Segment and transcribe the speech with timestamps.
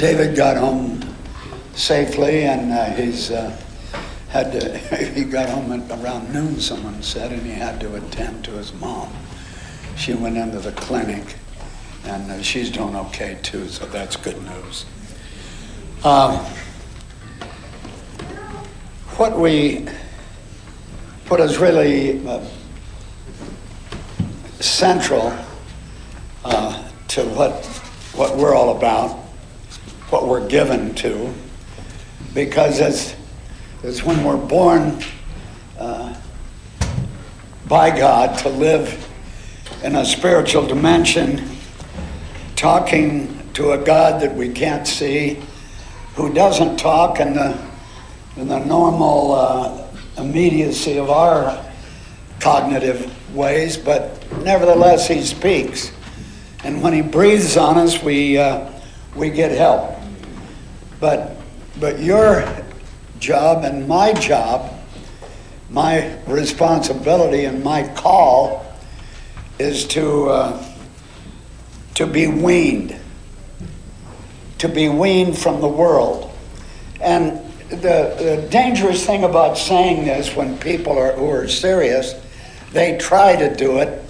[0.00, 0.98] David got home
[1.74, 3.54] safely, and uh, he's uh,
[4.30, 4.78] had to.
[5.14, 6.58] He got home at around noon.
[6.58, 9.12] Someone said, and he had to attend to his mom.
[9.98, 11.36] She went into the clinic,
[12.04, 13.68] and uh, she's doing okay too.
[13.68, 14.86] So that's good news.
[16.02, 16.36] Um,
[19.18, 19.86] what we,
[21.28, 22.42] what is really uh,
[24.60, 25.30] central
[26.46, 27.66] uh, to what
[28.14, 29.19] what we're all about,
[30.10, 31.32] what we're given to,
[32.34, 33.14] because it's,
[33.82, 35.02] it's when we're born
[35.78, 36.14] uh,
[37.68, 39.08] by God to live
[39.84, 41.48] in a spiritual dimension,
[42.56, 45.40] talking to a God that we can't see,
[46.14, 47.56] who doesn't talk in the,
[48.36, 49.86] in the normal uh,
[50.18, 51.64] immediacy of our
[52.40, 55.92] cognitive ways, but nevertheless, he speaks.
[56.64, 58.70] And when he breathes on us, we, uh,
[59.14, 59.99] we get help.
[61.00, 61.36] But,
[61.80, 62.44] but your
[63.18, 64.72] job and my job,
[65.70, 68.66] my responsibility and my call
[69.58, 70.64] is to, uh,
[71.94, 72.96] to be weaned,
[74.58, 76.30] to be weaned from the world.
[77.00, 82.14] And the, the dangerous thing about saying this when people are, who are serious,
[82.72, 84.02] they try to do it,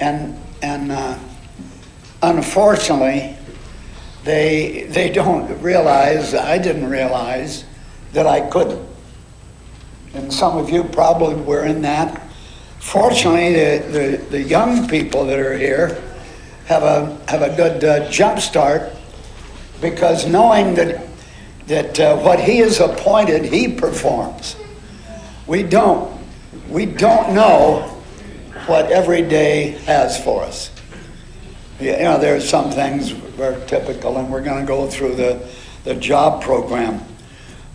[0.00, 1.18] and, and uh,
[2.22, 3.35] unfortunately,
[4.26, 7.64] they, they don't realize, I didn't realize,
[8.12, 8.84] that I couldn't.
[10.14, 12.20] And some of you probably were in that.
[12.80, 16.02] Fortunately, the, the, the young people that are here
[16.66, 18.92] have a, have a good uh, jump start
[19.80, 21.06] because knowing that,
[21.68, 24.56] that uh, what he has appointed, he performs.
[25.46, 26.12] We don't.
[26.68, 27.82] We don't know
[28.66, 30.75] what every day has for us
[31.80, 35.46] you know, there's some things are typical, and we're going to go through the,
[35.84, 37.02] the job program.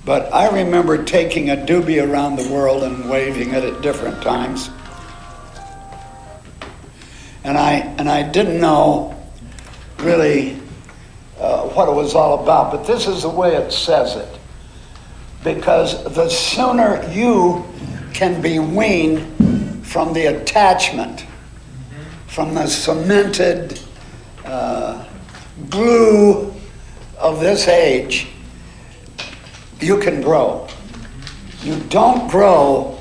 [0.03, 4.71] But I remember taking a doobie around the world and waving it at different times.
[7.43, 9.15] And I, and I didn't know
[9.99, 10.57] really
[11.39, 14.39] uh, what it was all about, but this is the way it says it.
[15.43, 17.65] Because the sooner you
[18.13, 21.25] can be weaned from the attachment,
[22.27, 23.79] from the cemented
[24.45, 25.05] uh,
[25.69, 26.53] glue
[27.17, 28.27] of this age,
[29.79, 30.67] you can grow.
[31.63, 32.99] You don't grow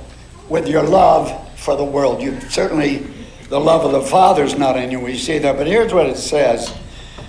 [0.49, 2.21] with your love for the world.
[2.21, 3.07] You certainly,
[3.49, 5.01] the love of the Father is not in you.
[5.01, 5.57] We see that.
[5.57, 6.75] But here's what it says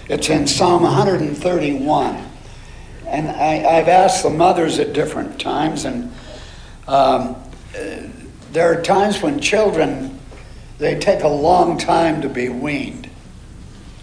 [0.09, 2.27] it's in Psalm 131.
[3.07, 6.13] And I, have asked the mothers at different times, and
[6.87, 7.35] um,
[8.51, 10.17] there are times when children,
[10.77, 13.09] they take a long time to be weaned.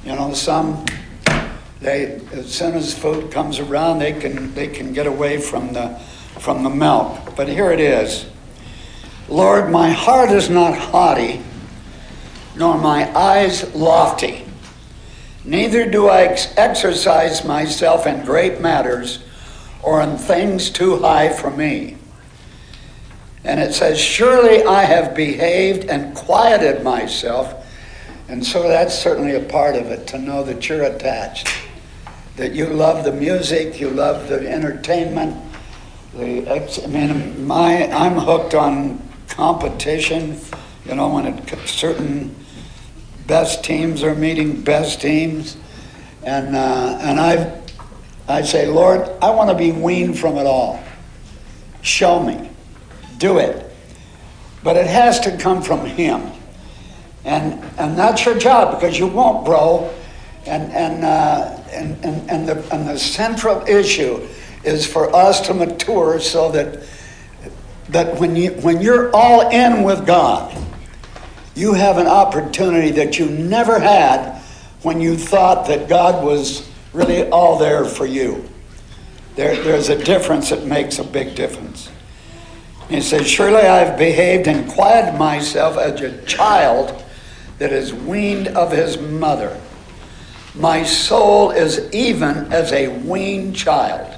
[0.05, 0.85] You know, some
[1.81, 5.99] they as soon as food comes around, they can they can get away from the
[6.39, 7.37] from the milk.
[7.37, 8.27] But here it is.
[9.29, 11.43] Lord, my heart is not haughty,
[12.57, 14.45] nor my eyes lofty.
[15.45, 19.23] Neither do I ex- exercise myself in great matters
[19.83, 21.97] or in things too high for me.
[23.45, 27.67] And it says, Surely I have behaved and quieted myself
[28.28, 31.49] and so that's certainly a part of it to know that you're attached,
[32.37, 35.34] that you love the music, you love the entertainment.
[36.15, 40.38] The, I mean, my, I'm hooked on competition.
[40.84, 42.34] You know, when it, certain
[43.27, 45.56] best teams are meeting best teams,
[46.22, 47.61] and uh, and I,
[48.27, 50.83] I say, Lord, I want to be weaned from it all.
[51.81, 52.50] Show me,
[53.19, 53.71] do it,
[54.62, 56.38] but it has to come from Him.
[57.28, 59.94] And, and that's your job because you won't grow.
[60.47, 64.27] And, and, uh, and, and, and, the, and the central issue
[64.65, 66.83] is for us to mature so that,
[67.91, 70.56] that when, you, when you're all in with God,
[71.55, 74.41] you have an opportunity that you never had
[74.83, 78.49] when you thought that God was really all there for you.
[79.37, 81.91] There, there's a difference that makes a big difference.
[82.88, 87.05] He says, Surely I have behaved and quieted myself as a child
[87.58, 89.60] that is weaned of his mother.
[90.55, 94.14] My soul is even as a weaned child.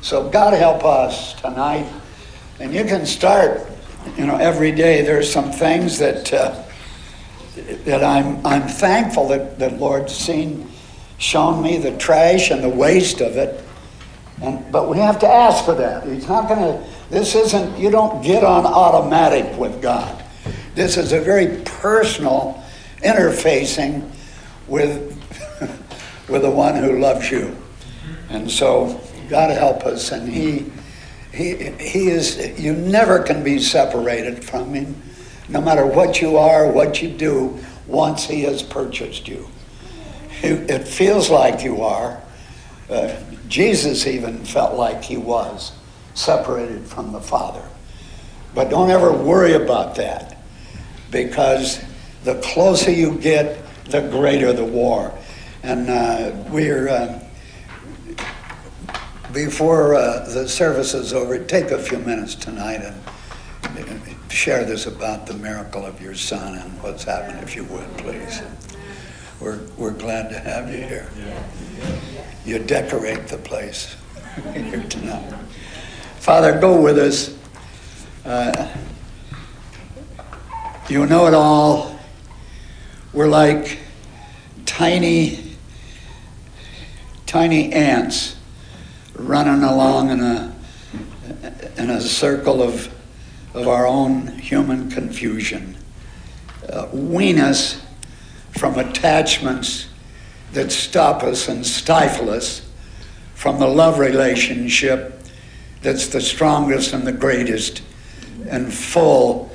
[0.00, 1.90] So God help us tonight.
[2.60, 3.66] And you can start,
[4.16, 5.02] you know, every day.
[5.02, 6.62] There's some things that uh,
[7.84, 10.70] that I'm I'm thankful that that Lord's seen,
[11.18, 13.62] shown me the trash and the waste of it.
[14.42, 16.06] And but we have to ask for that.
[16.06, 16.88] He's not going to.
[17.10, 17.78] This isn't.
[17.78, 20.24] You don't get on automatic with God.
[20.76, 22.62] This is a very personal
[22.98, 24.10] interfacing
[24.68, 25.10] with,
[26.28, 27.56] with the one who loves you.
[28.28, 29.00] And so
[29.30, 30.12] God help us.
[30.12, 30.70] And he,
[31.32, 35.00] he, he is, you never can be separated from him,
[35.48, 39.48] no matter what you are, what you do, once he has purchased you.
[40.42, 42.20] It feels like you are.
[42.90, 43.16] Uh,
[43.48, 45.72] Jesus even felt like he was
[46.12, 47.66] separated from the Father.
[48.54, 50.35] But don't ever worry about that
[51.24, 51.82] because
[52.24, 55.12] the closer you get, the greater the war.
[55.62, 57.22] And uh, we're, uh,
[59.32, 62.96] before uh, the service is over, take a few minutes tonight and
[64.30, 68.42] share this about the miracle of your son and what's happened, if you would, please.
[69.40, 71.08] We're, we're glad to have you here.
[72.44, 73.96] You decorate the place
[74.52, 75.34] here tonight.
[76.18, 77.36] Father, go with us.
[80.88, 81.98] You know it all.
[83.12, 83.80] We're like
[84.66, 85.56] tiny,
[87.26, 88.36] tiny ants
[89.16, 90.54] running along in a,
[91.76, 92.88] in a circle of,
[93.52, 95.76] of our own human confusion.
[96.72, 97.82] Uh, wean us
[98.56, 99.88] from attachments
[100.52, 102.64] that stop us and stifle us
[103.34, 105.20] from the love relationship
[105.82, 107.82] that's the strongest and the greatest
[108.48, 109.50] and full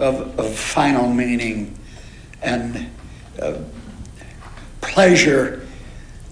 [0.00, 1.78] of, of final meaning
[2.42, 2.90] and
[3.40, 3.58] uh,
[4.80, 5.66] pleasure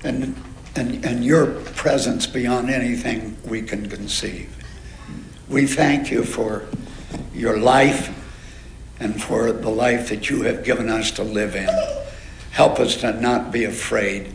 [0.05, 0.35] and,
[0.75, 4.55] and, and your presence beyond anything we can conceive.
[5.49, 6.67] We thank you for
[7.35, 8.15] your life
[9.01, 11.69] and for the life that you have given us to live in.
[12.51, 14.33] Help us to not be afraid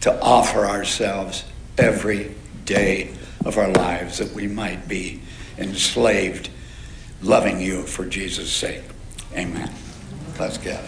[0.00, 1.44] to offer ourselves
[1.78, 2.34] every
[2.64, 3.14] day
[3.44, 5.20] of our lives that we might be
[5.58, 6.50] enslaved,
[7.22, 8.84] loving you for Jesus' sake.
[9.34, 9.72] Amen.
[10.38, 10.82] Let's get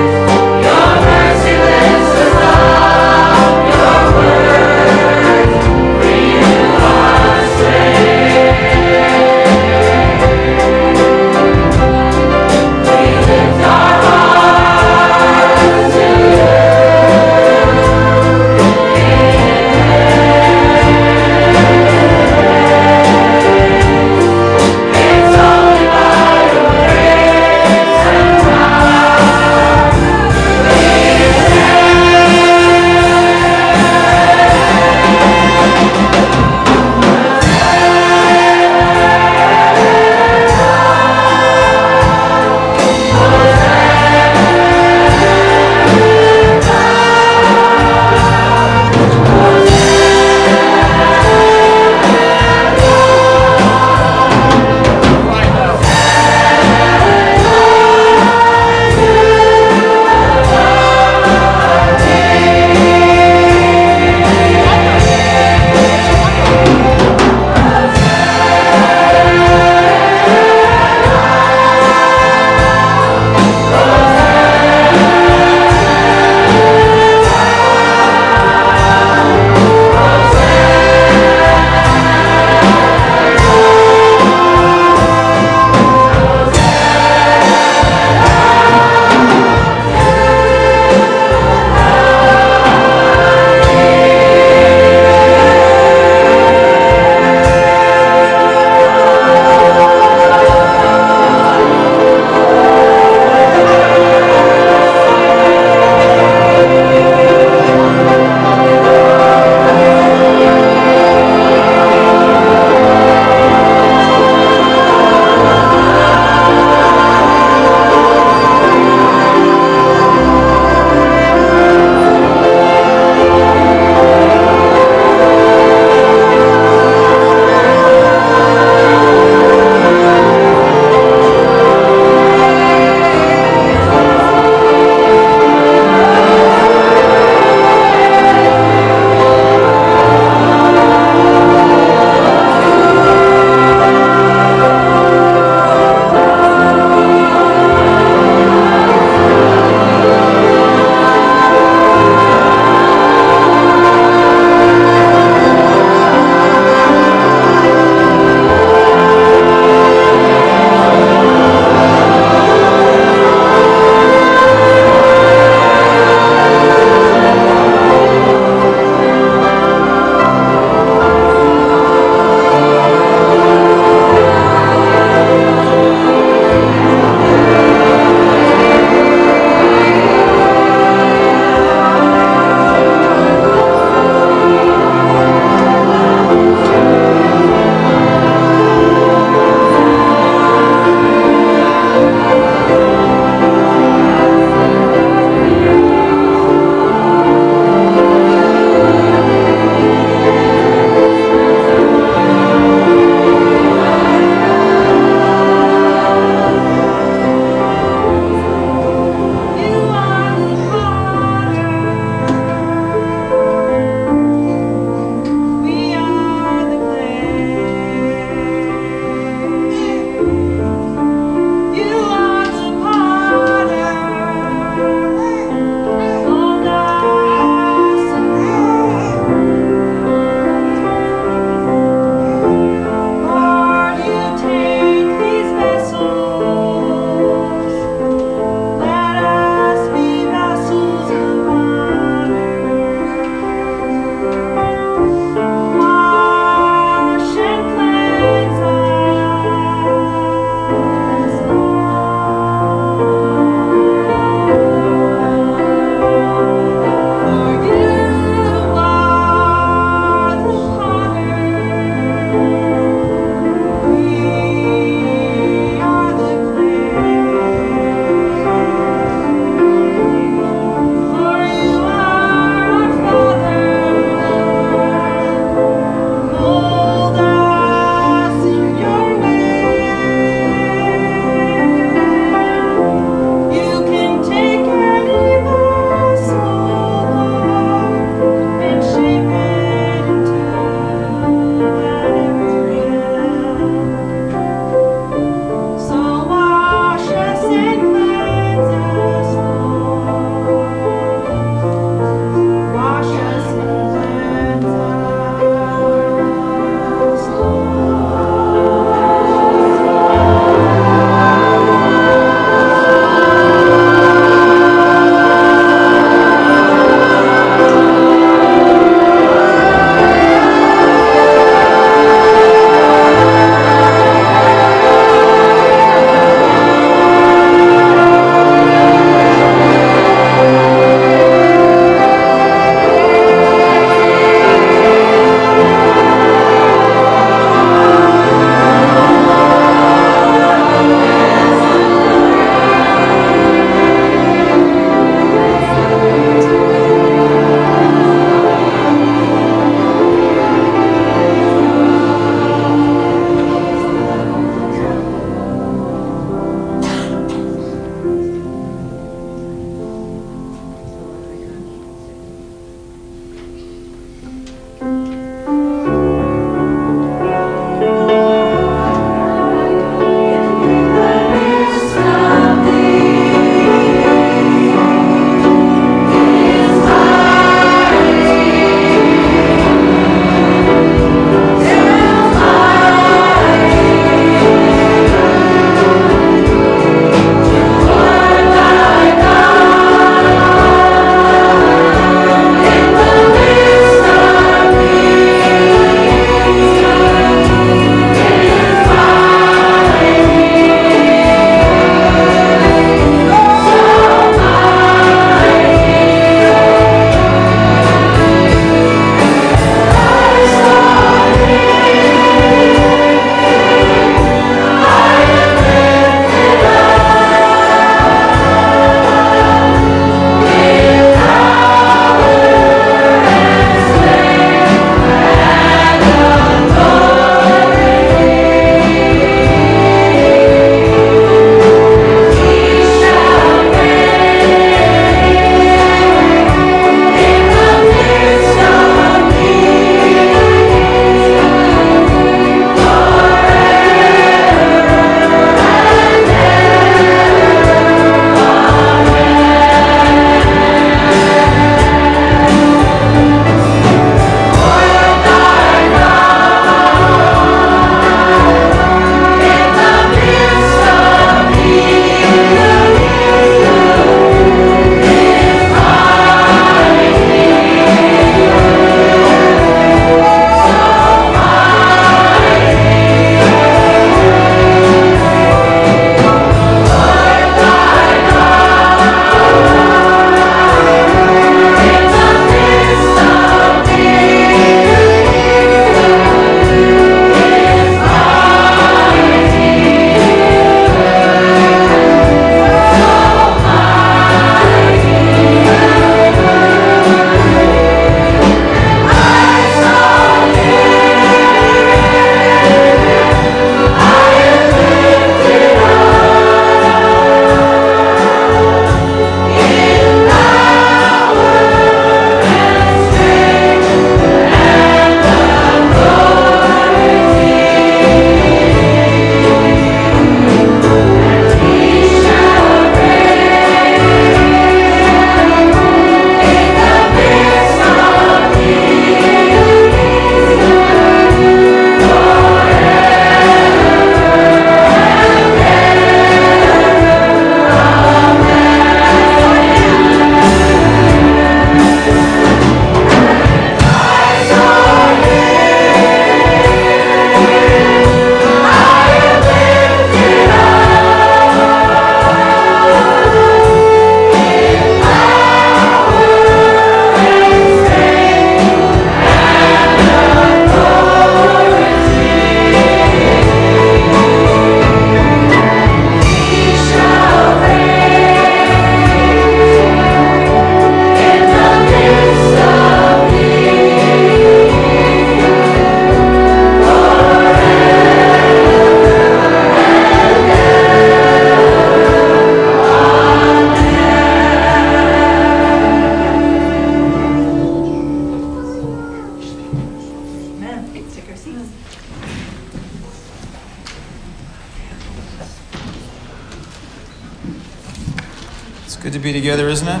[599.26, 600.00] be together, isn't it?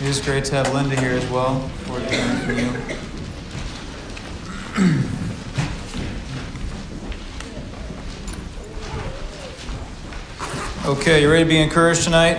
[0.00, 1.68] It is great to have Linda here as well.
[1.84, 2.70] Forward to hearing from you.
[10.86, 12.38] Okay, you ready to be encouraged tonight?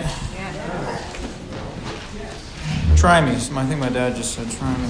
[2.97, 3.33] Try me.
[3.33, 4.89] I think my dad just said try me.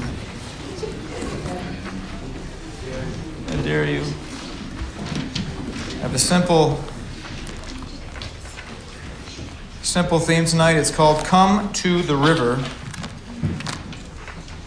[3.49, 4.22] I dare you.
[6.13, 6.79] A simple,
[9.81, 10.75] simple theme tonight.
[10.75, 12.63] It's called "Come to the River,"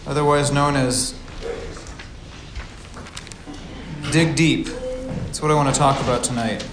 [0.05, 1.17] otherwise known as
[4.11, 6.67] "Dig Deep." That's what I want to talk about tonight.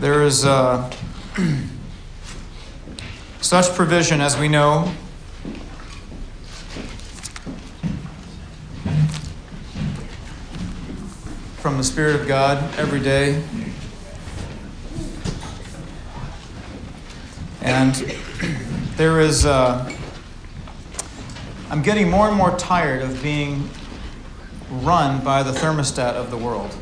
[0.00, 0.90] There is uh,
[3.40, 4.92] such provision, as we know,
[11.80, 13.42] the Spirit of God every day.
[17.62, 17.94] And
[18.96, 19.90] there is, uh,
[21.70, 23.70] I'm getting more and more tired of being
[24.70, 26.76] run by the thermostat of the world.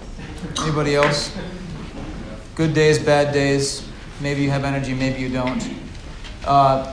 [0.62, 1.32] Anybody else?
[2.56, 3.88] Good days, bad days.
[4.20, 5.64] Maybe you have energy, maybe you don't.
[6.44, 6.92] Uh,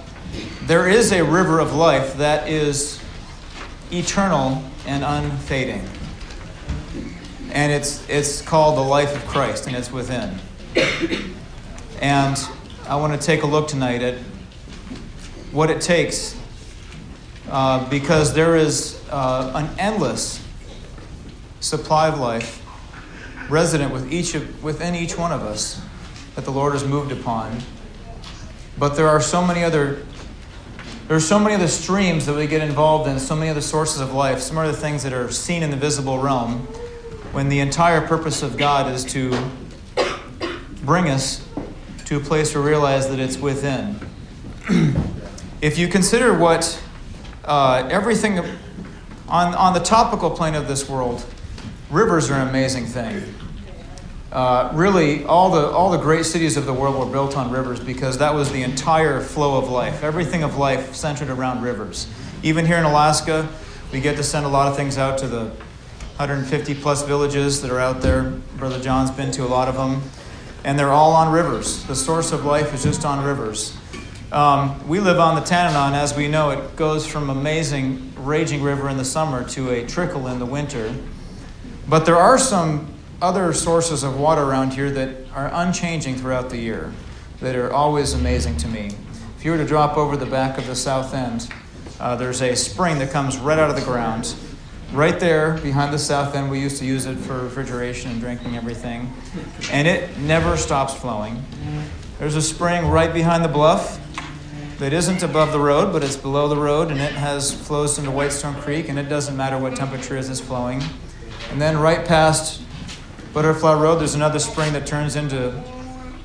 [0.66, 3.02] there is a river of life that is
[3.92, 5.90] eternal and unfading
[7.56, 10.38] and it's it's called the life of Christ, and it's within.
[12.02, 12.38] And
[12.88, 14.16] I want to take a look tonight at
[15.54, 16.38] what it takes,
[17.50, 20.46] uh, because there is uh, an endless
[21.62, 22.62] supply of life
[23.50, 25.82] resident with each of, within each one of us
[26.36, 27.58] that the Lord has moved upon.
[28.78, 30.04] But there are so many other
[31.08, 34.02] there are so many other streams that we get involved in, so many other sources
[34.02, 36.68] of life, some other things that are seen in the visible realm
[37.36, 39.38] when the entire purpose of God is to
[40.86, 41.46] bring us
[42.06, 44.00] to a place where we realize that it's within.
[45.62, 46.82] if you consider what
[47.44, 48.40] uh, everything
[49.28, 51.26] on, on the topical plane of this world,
[51.92, 53.22] rivers are an amazing thing.
[54.32, 57.82] Uh, really, all the, all the great cities of the world were built on rivers
[57.82, 60.04] because that was the entire flow of life.
[60.04, 62.08] Everything of life centered around rivers.
[62.44, 63.46] Even here in Alaska,
[63.92, 65.52] we get to send a lot of things out to the
[66.18, 68.24] 150 plus villages that are out there.
[68.56, 70.02] Brother John's been to a lot of them.
[70.64, 71.84] And they're all on rivers.
[71.88, 73.76] The source of life is just on rivers.
[74.32, 78.88] Um, we live on the Tanana, as we know, it goes from amazing raging river
[78.88, 80.96] in the summer to a trickle in the winter.
[81.90, 86.58] But there are some other sources of water around here that are unchanging throughout the
[86.58, 86.94] year,
[87.42, 88.92] that are always amazing to me.
[89.38, 91.50] If you were to drop over the back of the south end,
[92.00, 94.34] uh, there's a spring that comes right out of the ground
[94.96, 96.50] right there behind the south end.
[96.50, 99.14] We used to use it for refrigeration and drinking everything.
[99.72, 101.44] And it never stops flowing.
[102.18, 104.00] There's a spring right behind the bluff
[104.80, 108.12] that isn't above the road, but it's below the road, and it has flows into
[108.12, 110.82] Whitestone Creek, and it doesn't matter what temperature is it's flowing.
[111.52, 112.62] And then right past
[113.34, 115.62] Butterfly Road, there's another spring that turns into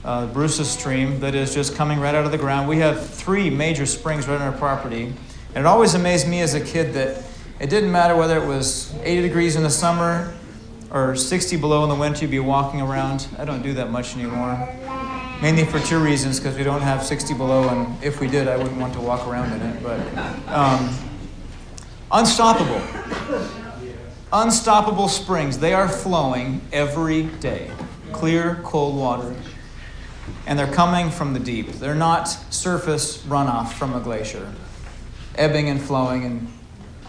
[0.04, 2.68] uh, Bruce's Stream that is just coming right out of the ground.
[2.68, 5.12] We have three major springs right on our property.
[5.54, 7.22] And it always amazed me as a kid that
[7.60, 10.32] it didn't matter whether it was 80 degrees in the summer
[10.90, 13.28] or 60 below in the winter, you'd be walking around.
[13.38, 14.68] I don't do that much anymore.
[15.42, 18.56] Mainly for two reasons, because we don't have 60 below, and if we did, I
[18.56, 19.82] wouldn't want to walk around in it.
[19.82, 20.00] But
[20.48, 20.94] um,
[22.10, 22.80] unstoppable.
[24.32, 25.58] Unstoppable springs.
[25.58, 27.70] They are flowing every day.
[28.12, 29.34] Clear, cold water.
[30.46, 31.72] And they're coming from the deep.
[31.72, 34.52] They're not surface runoff from a glacier,
[35.36, 36.48] ebbing and flowing and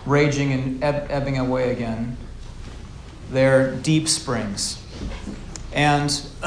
[0.05, 2.17] raging and ebb- ebbing away again.
[3.29, 4.83] They're deep springs.
[5.73, 6.21] And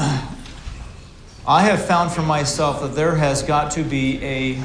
[1.46, 4.62] I have found for myself that there has got to be a,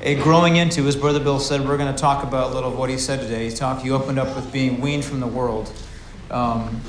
[0.00, 2.78] a growing into, as Brother Bill said, we're going to talk about a little of
[2.78, 3.48] what he said today.
[3.48, 5.72] He talked, he opened up with being weaned from the world.
[6.30, 6.80] Um,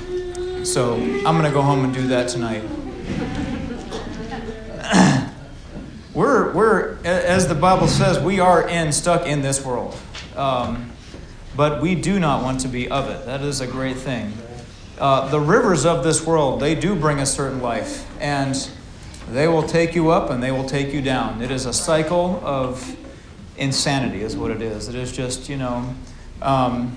[0.64, 2.62] so I'm going to go home and do that tonight.
[6.14, 9.96] we're, we're, as the Bible says, we are in, stuck in this world.
[10.40, 10.90] Um,
[11.54, 13.26] but we do not want to be of it.
[13.26, 14.32] That is a great thing.
[14.98, 18.56] Uh, the rivers of this world, they do bring a certain life, and
[19.30, 21.42] they will take you up and they will take you down.
[21.42, 22.96] It is a cycle of
[23.58, 24.88] insanity, is what it is.
[24.88, 25.94] It is just, you know.
[26.40, 26.96] Um,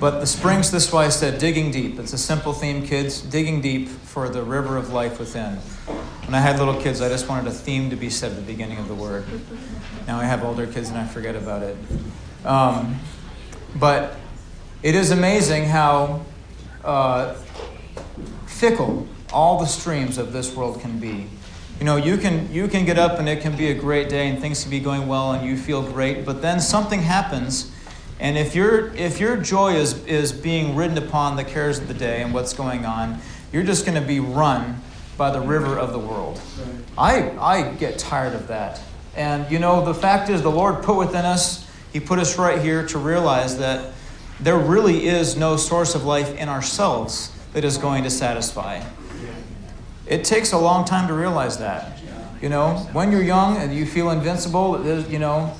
[0.00, 1.98] but the springs, this is why I said digging deep.
[1.98, 3.20] It's a simple theme, kids.
[3.20, 5.56] Digging deep for the river of life within.
[6.24, 8.42] When I had little kids, I just wanted a theme to be said at the
[8.42, 9.24] beginning of the word.
[10.06, 11.76] Now I have older kids and I forget about it.
[12.44, 12.98] Um,
[13.76, 14.16] but
[14.82, 16.24] it is amazing how
[16.84, 17.34] uh,
[18.46, 21.26] fickle all the streams of this world can be.
[21.78, 24.28] You know, you can, you can get up and it can be a great day
[24.28, 27.72] and things can be going well and you feel great, but then something happens.
[28.20, 31.94] And if, your if your joy is, is being ridden upon the cares of the
[31.94, 33.18] day and what's going on,
[33.52, 34.80] you're just going to be run
[35.16, 36.40] by the river of the world.
[36.96, 38.80] I, I get tired of that.
[39.16, 42.60] And you know, the fact is, the Lord put within us, He put us right
[42.60, 43.92] here to realize that
[44.40, 48.82] there really is no source of life in ourselves that is going to satisfy.
[50.06, 51.98] It takes a long time to realize that.
[52.42, 55.56] You know, when you're young and you feel invincible, you know,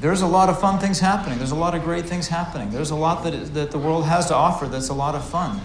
[0.00, 1.38] there's a lot of fun things happening.
[1.38, 2.70] There's a lot of great things happening.
[2.70, 5.60] There's a lot that, that the world has to offer that's a lot of fun.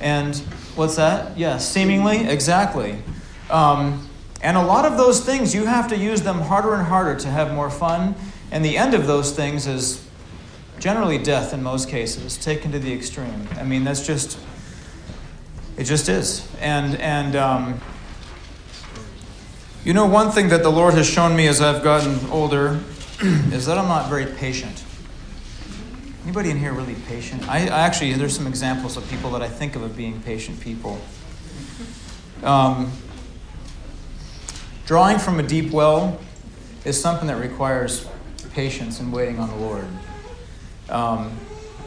[0.00, 0.36] And
[0.74, 1.38] what's that?
[1.38, 2.98] Yeah, seemingly, exactly.
[3.50, 4.07] Um,
[4.40, 7.28] and a lot of those things, you have to use them harder and harder to
[7.28, 8.14] have more fun.
[8.50, 10.04] And the end of those things is
[10.78, 13.48] generally death in most cases, taken to the extreme.
[13.56, 14.38] I mean, that's just,
[15.76, 16.48] it just is.
[16.60, 17.80] And, and um,
[19.84, 22.80] you know, one thing that the Lord has shown me as I've gotten older
[23.20, 24.84] is that I'm not very patient.
[26.22, 27.48] Anybody in here really patient?
[27.48, 30.60] I, I actually, there's some examples of people that I think of as being patient
[30.60, 31.00] people.
[32.44, 32.92] Um,
[34.88, 36.18] Drawing from a deep well
[36.86, 38.08] is something that requires
[38.54, 39.86] patience and waiting on the Lord.
[40.88, 41.38] Um,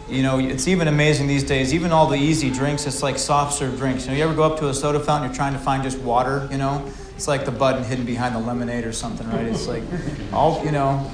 [0.07, 3.57] you know, it's even amazing these days, even all the easy drinks, it's like soft
[3.57, 4.05] serve drinks.
[4.05, 5.97] You know, you ever go up to a soda fountain, you're trying to find just
[5.97, 6.87] water, you know?
[7.15, 9.47] It's like the button hidden behind the lemonade or something, right?
[9.47, 9.81] It's like
[10.31, 11.09] all, you know,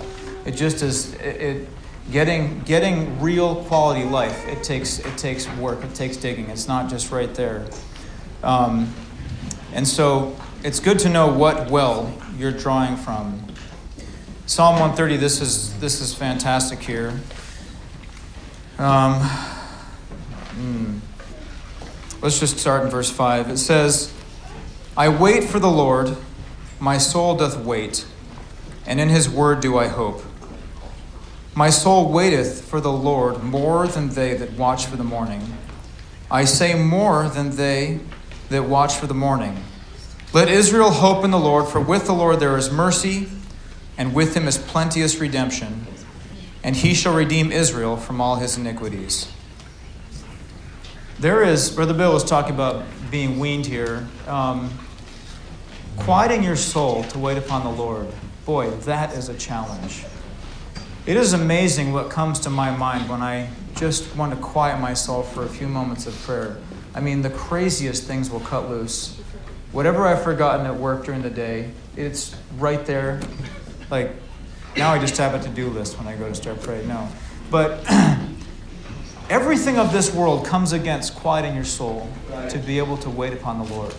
[0.46, 1.70] it just is, it, it
[2.12, 6.50] getting, getting real quality life, it takes, it takes work, it takes digging.
[6.50, 7.66] It's not just right there.
[8.44, 8.94] Um,
[9.72, 10.36] and so
[10.68, 13.42] it's good to know what well you're drawing from.
[14.48, 17.18] Psalm 130, this is, this is fantastic here.
[18.78, 20.98] Um, hmm.
[22.22, 23.50] Let's just start in verse 5.
[23.50, 24.14] It says,
[24.98, 26.18] I wait for the Lord,
[26.82, 28.06] my soul doth wait,
[28.86, 30.22] and in his word do I hope.
[31.56, 35.44] My soul waiteth for the Lord more than they that watch for the morning.
[36.30, 38.02] I say more than they
[38.50, 39.64] that watch for the morning.
[40.34, 43.30] Let Israel hope in the Lord, for with the Lord there is mercy,
[43.98, 45.88] and with him is plenteous redemption,
[46.64, 49.32] and he shall redeem Israel from all his iniquities.
[51.20, 54.06] There is, Brother Bill was talking about being weaned here.
[54.28, 54.70] Um,
[55.96, 58.08] quieting your soul to wait upon the Lord.
[58.46, 60.06] Boy, that is a challenge.
[61.06, 65.34] It is amazing what comes to my mind when I just want to quiet myself
[65.34, 66.58] for a few moments of prayer.
[66.94, 69.20] I mean, the craziest things will cut loose.
[69.78, 73.22] Whatever I've forgotten at work during the day, it's right there.
[73.92, 74.10] Like,
[74.76, 76.88] now I just have a to do list when I go to start praying.
[76.88, 77.08] No.
[77.52, 77.86] But
[79.30, 82.10] everything of this world comes against quieting your soul
[82.50, 83.94] to be able to wait upon the Lord.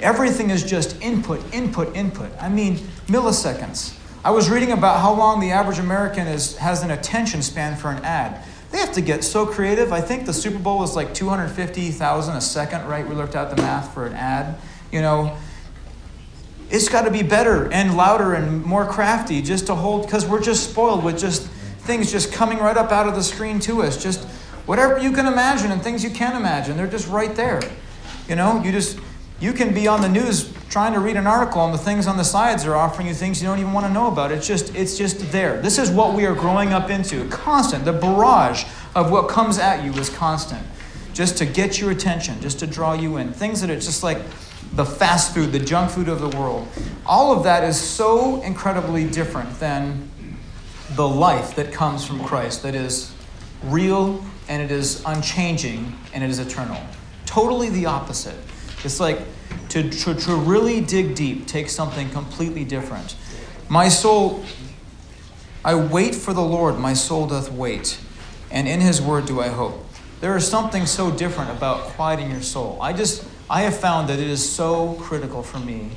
[0.00, 2.30] Everything is just input, input, input.
[2.40, 2.76] I mean,
[3.08, 3.98] milliseconds.
[4.24, 7.90] I was reading about how long the average American is, has an attention span for
[7.90, 8.44] an ad.
[8.70, 9.92] They have to get so creative.
[9.92, 13.04] I think the Super Bowl was like 250,000 a second, right?
[13.04, 14.56] We looked at the math for an ad.
[14.92, 15.36] You know,
[16.70, 20.42] it's got to be better and louder and more crafty just to hold, because we're
[20.42, 21.48] just spoiled with just
[21.80, 24.00] things just coming right up out of the screen to us.
[24.00, 24.24] Just
[24.66, 27.60] whatever you can imagine and things you can't imagine, they're just right there.
[28.28, 28.98] You know, you just,
[29.40, 32.16] you can be on the news trying to read an article and the things on
[32.16, 34.30] the sides are offering you things you don't even want to know about.
[34.30, 35.60] It's just, it's just there.
[35.60, 37.28] This is what we are growing up into.
[37.28, 37.84] Constant.
[37.84, 38.64] The barrage
[38.94, 40.64] of what comes at you is constant.
[41.12, 43.32] Just to get your attention, just to draw you in.
[43.32, 44.18] Things that are just like,
[44.72, 46.68] the fast food, the junk food of the world.
[47.04, 50.10] All of that is so incredibly different than
[50.94, 53.12] the life that comes from Christ, that is
[53.64, 56.80] real and it is unchanging and it is eternal.
[57.26, 58.36] Totally the opposite.
[58.84, 59.20] It's like
[59.70, 63.16] to, to, to really dig deep takes something completely different.
[63.68, 64.44] My soul,
[65.64, 68.00] I wait for the Lord, my soul doth wait,
[68.50, 69.86] and in his word do I hope.
[70.20, 72.78] There is something so different about quieting your soul.
[72.80, 75.90] I just, I have found that it is so critical for me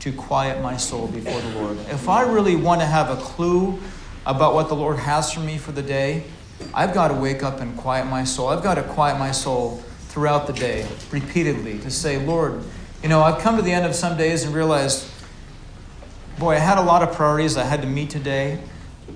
[0.00, 1.78] to quiet my soul before the Lord.
[1.88, 3.78] If I really want to have a clue
[4.26, 6.24] about what the Lord has for me for the day,
[6.74, 8.48] I've got to wake up and quiet my soul.
[8.48, 12.64] I've got to quiet my soul throughout the day, repeatedly, to say, Lord,
[13.04, 15.08] you know, I've come to the end of some days and realized,
[16.40, 18.58] boy, I had a lot of priorities I had to meet today.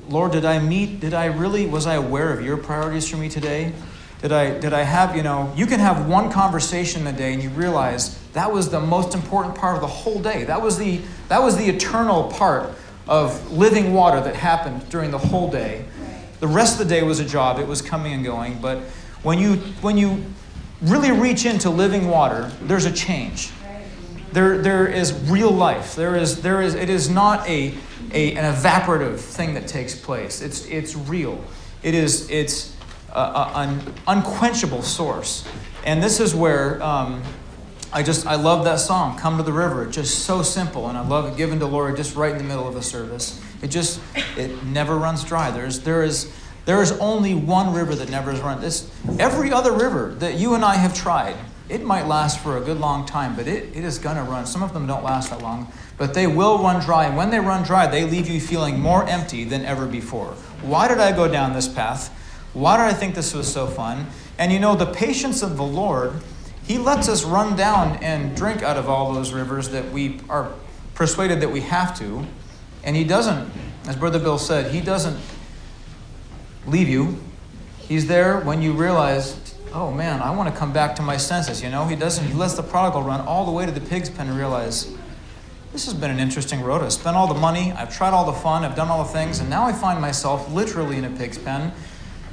[0.09, 3.29] Lord, did I meet, did I really, was I aware of your priorities for me
[3.29, 3.73] today?
[4.23, 7.43] Did I, did I have, you know, you can have one conversation a day and
[7.43, 10.45] you realize that was the most important part of the whole day.
[10.45, 12.71] That was the, that was the eternal part
[13.09, 15.87] of living water that happened during the whole day.
[16.41, 17.59] the rest of the day was a job.
[17.59, 18.61] It was coming and going.
[18.61, 18.81] But
[19.23, 20.23] when you, when you
[20.83, 23.51] really reach into living water, there's a change.
[24.33, 25.97] There, there is real life.
[25.97, 27.75] There is, there is, it is not a,
[28.13, 30.41] a, an evaporative thing that takes place.
[30.43, 31.43] It's, it's real.
[31.83, 32.77] It is, it's
[33.15, 35.47] an unquenchable source.
[35.85, 37.23] And this is where um,
[37.93, 39.85] I just, I love that song, Come to the River.
[39.85, 40.89] It's just so simple.
[40.89, 43.43] And I love it given to Laura just right in the middle of a service.
[43.63, 44.01] It just,
[44.37, 45.51] it never runs dry.
[45.51, 46.33] There's, there is,
[46.67, 48.61] there is only one river that never has run.
[48.61, 51.37] This, every other river that you and I have tried,
[51.69, 54.45] it might last for a good long time, but it, it is to run.
[54.47, 57.07] Some of them don't last that long, but they will run dry.
[57.07, 60.33] And when they run dry, they leave you feeling more empty than ever before.
[60.63, 62.17] Why did I go down this path?
[62.53, 64.07] Why did I think this was so fun?
[64.39, 66.15] And you know, the patience of the Lord,
[66.65, 70.53] He lets us run down and drink out of all those rivers that we are
[70.95, 72.27] persuaded that we have to.
[72.83, 73.51] And He doesn't,
[73.87, 75.19] as Brother Bill said, He doesn't
[76.67, 77.19] leave you.
[77.79, 81.63] He's there when you realize oh man, I want to come back to my senses.
[81.63, 82.27] You know, he doesn't.
[82.27, 84.93] He lets the prodigal run all the way to the pig's pen and realize
[85.73, 86.83] this has been an interesting road.
[86.83, 89.39] I've spent all the money, I've tried all the fun, I've done all the things,
[89.39, 91.73] and now I find myself literally in a pig's pen.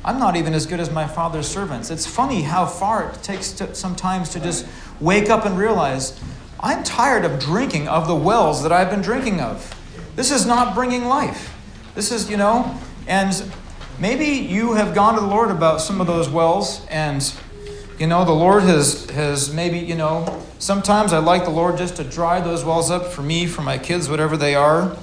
[0.07, 1.91] I'm not even as good as my father's servants.
[1.91, 4.65] It's funny how far it takes to, sometimes to just
[4.99, 6.19] wake up and realize
[6.59, 9.75] I'm tired of drinking of the wells that I've been drinking of.
[10.15, 11.53] This is not bringing life.
[11.93, 13.51] This is, you know, and
[13.99, 17.33] Maybe you have gone to the Lord about some of those wells, and
[17.97, 21.95] you know, the Lord has, has maybe, you know, sometimes I like the Lord just
[21.95, 24.95] to dry those wells up for me, for my kids, whatever they are.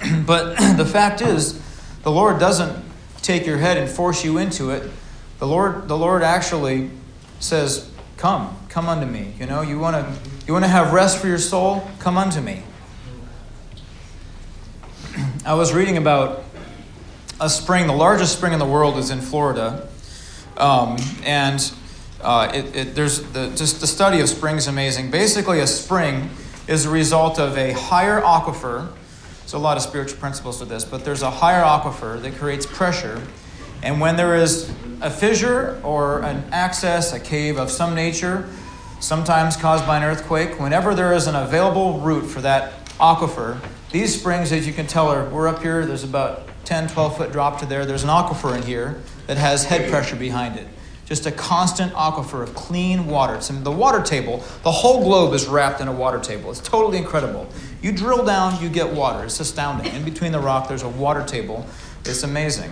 [0.26, 1.60] but the fact is,
[2.02, 2.82] the Lord doesn't
[3.28, 4.90] take your head and force you into it.
[5.38, 6.88] The Lord, the Lord actually
[7.40, 9.34] says, Come, come unto me.
[9.38, 11.86] You know, you want to you want to have rest for your soul?
[11.98, 12.62] Come unto me.
[15.44, 16.42] I was reading about
[17.38, 19.86] a spring, the largest spring in the world is in Florida.
[20.56, 21.70] Um, and
[22.22, 25.10] uh, it, it, there's the, just the study of springs amazing.
[25.10, 26.30] Basically, a spring
[26.66, 28.90] is a result of a higher aquifer.
[29.48, 32.66] There's a lot of spiritual principles to this, but there's a higher aquifer that creates
[32.66, 33.26] pressure.
[33.82, 34.70] And when there is
[35.00, 38.46] a fissure or an access, a cave of some nature,
[39.00, 43.58] sometimes caused by an earthquake, whenever there is an available route for that aquifer,
[43.90, 47.32] these springs, as you can tell, are we're up here, there's about 10, 12 foot
[47.32, 47.86] drop to there.
[47.86, 50.66] There's an aquifer in here that has head pressure behind it.
[51.06, 53.36] Just a constant aquifer of clean water.
[53.36, 54.44] It's in the water table.
[54.62, 56.50] The whole globe is wrapped in a water table.
[56.50, 57.48] It's totally incredible.
[57.80, 59.24] You drill down, you get water.
[59.24, 59.92] It's astounding.
[59.94, 61.66] In between the rock, there's a water table.
[62.04, 62.70] It's amazing.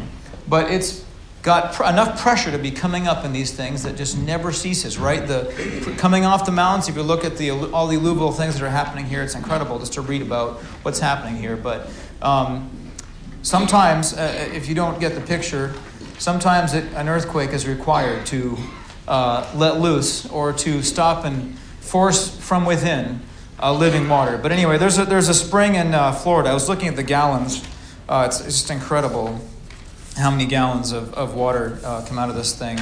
[0.49, 1.05] But it's
[1.43, 4.99] got pr- enough pressure to be coming up in these things that just never ceases,
[4.99, 5.27] right?
[5.27, 8.65] The coming off the mountains, if you look at the all the alluvial things that
[8.65, 11.57] are happening here, it's incredible just to read about what's happening here.
[11.57, 11.89] But
[12.21, 12.71] um,
[13.47, 15.73] Sometimes, uh, if you don't get the picture,
[16.19, 18.59] sometimes it, an earthquake is required to
[19.07, 23.21] uh, let loose or to stop and force from within
[23.61, 24.39] uh, living water.
[24.39, 26.51] But anyway, there's a, there's a spring in uh, Florida.
[26.51, 27.67] I was looking at the gallons.
[28.09, 29.41] Uh, it's, it's, just incredible
[30.17, 32.79] how many gallons of, of water come out of this thing.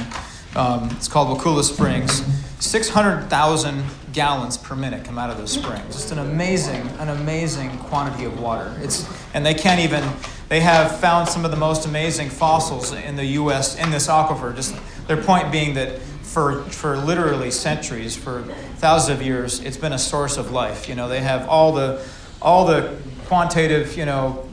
[0.55, 2.23] Um, it's called Wakulla Springs.
[2.59, 5.81] 600,000 gallons per minute come out of this spring.
[5.87, 8.73] Just an amazing, an amazing quantity of water.
[8.79, 10.03] It's, and they can't even,
[10.47, 13.77] they have found some of the most amazing fossils in the U.S.
[13.77, 14.55] in this aquifer.
[14.55, 14.75] Just
[15.07, 18.45] their point being that for, for literally centuries, for
[18.77, 20.87] thousands of years, it's been a source of life.
[20.89, 22.05] You know, they have all the,
[22.41, 24.47] all the quantitative, you know,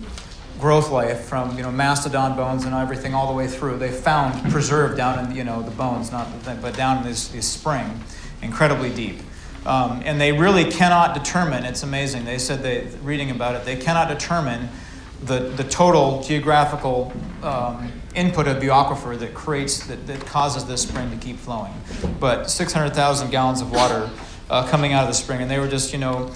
[0.63, 3.79] growth life from you know mastodon bones and everything all the way through.
[3.79, 7.29] They found preserved down in you know the bones, not the but down in this,
[7.29, 8.01] this spring,
[8.43, 9.19] incredibly deep.
[9.67, 11.65] Um, and they really cannot determine.
[11.65, 12.25] It's amazing.
[12.25, 13.65] They said they reading about it.
[13.65, 14.69] They cannot determine
[15.23, 17.13] the, the total geographical
[17.43, 21.73] um, input of the aquifer that creates that, that causes this spring to keep flowing.
[22.21, 24.11] But 600,000 gallons of water
[24.51, 26.33] uh, coming out of the spring, and they were just you know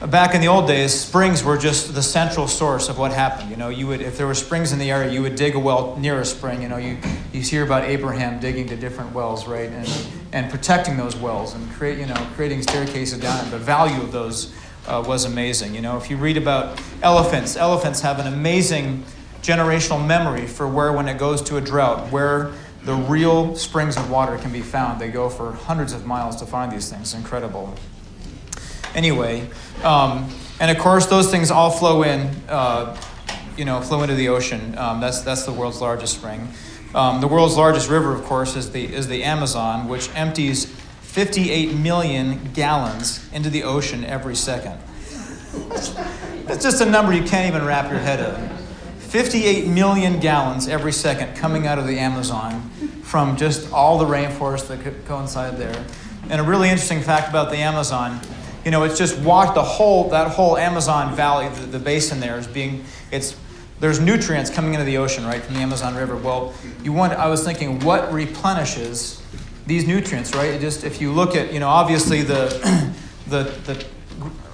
[0.00, 3.48] Back in the old days, springs were just the central source of what happened.
[3.48, 5.58] You know, you would, if there were springs in the area, you would dig a
[5.58, 6.60] well near a spring.
[6.60, 6.98] You know, you,
[7.32, 9.88] you hear about Abraham digging to different wells, right, and,
[10.32, 13.44] and protecting those wells and create, you know, creating staircases down.
[13.44, 14.52] And the value of those
[14.86, 15.74] uh, was amazing.
[15.74, 19.04] You know, if you read about elephants, elephants have an amazing
[19.44, 22.52] generational memory for where, when it goes to a drought, where
[22.84, 25.00] the real springs of water can be found.
[25.00, 27.12] They go for hundreds of miles to find these things.
[27.12, 27.74] Incredible.
[28.94, 29.48] Anyway,
[29.82, 30.30] um,
[30.60, 32.98] and of course, those things all flow in, uh,
[33.56, 34.76] you know, flow into the ocean.
[34.78, 36.48] Um, that's, that's the world's largest spring.
[36.94, 40.66] Um, the world's largest river, of course, is the, is the Amazon, which empties
[41.02, 44.78] 58 million gallons into the ocean every second.
[46.46, 48.63] That's just a number you can't even wrap your head around.
[49.14, 52.68] 58 million gallons every second coming out of the Amazon
[53.04, 55.84] from just all the rainforest that coincide there.
[56.30, 58.18] And a really interesting fact about the Amazon,
[58.64, 62.38] you know, it's just walked the whole that whole Amazon Valley, the, the basin there
[62.38, 63.36] is being it's
[63.78, 66.16] there's nutrients coming into the ocean, right, from the Amazon River.
[66.16, 66.52] Well,
[66.82, 69.22] you want I was thinking what replenishes
[69.64, 70.50] these nutrients, right?
[70.50, 72.92] It just if you look at, you know, obviously the
[73.28, 73.86] the the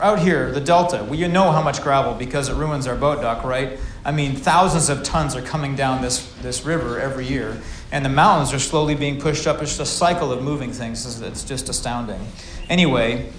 [0.03, 3.23] out here, the delta, well, you know how much gravel because it ruins our boat
[3.23, 3.79] dock, right?
[4.05, 7.61] I mean, thousands of tons are coming down this, this river every year,
[7.93, 9.61] and the mountains are slowly being pushed up.
[9.61, 11.23] It's just a cycle of moving things.
[11.23, 12.21] It's just astounding.
[12.71, 13.31] Anyway,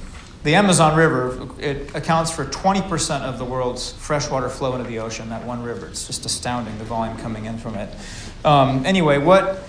[0.44, 5.30] the Amazon River, it accounts for 20% of the world's freshwater flow into the ocean,
[5.30, 5.88] that one river.
[5.88, 7.96] It's just astounding, the volume coming in from it.
[8.44, 9.64] Um, anyway, what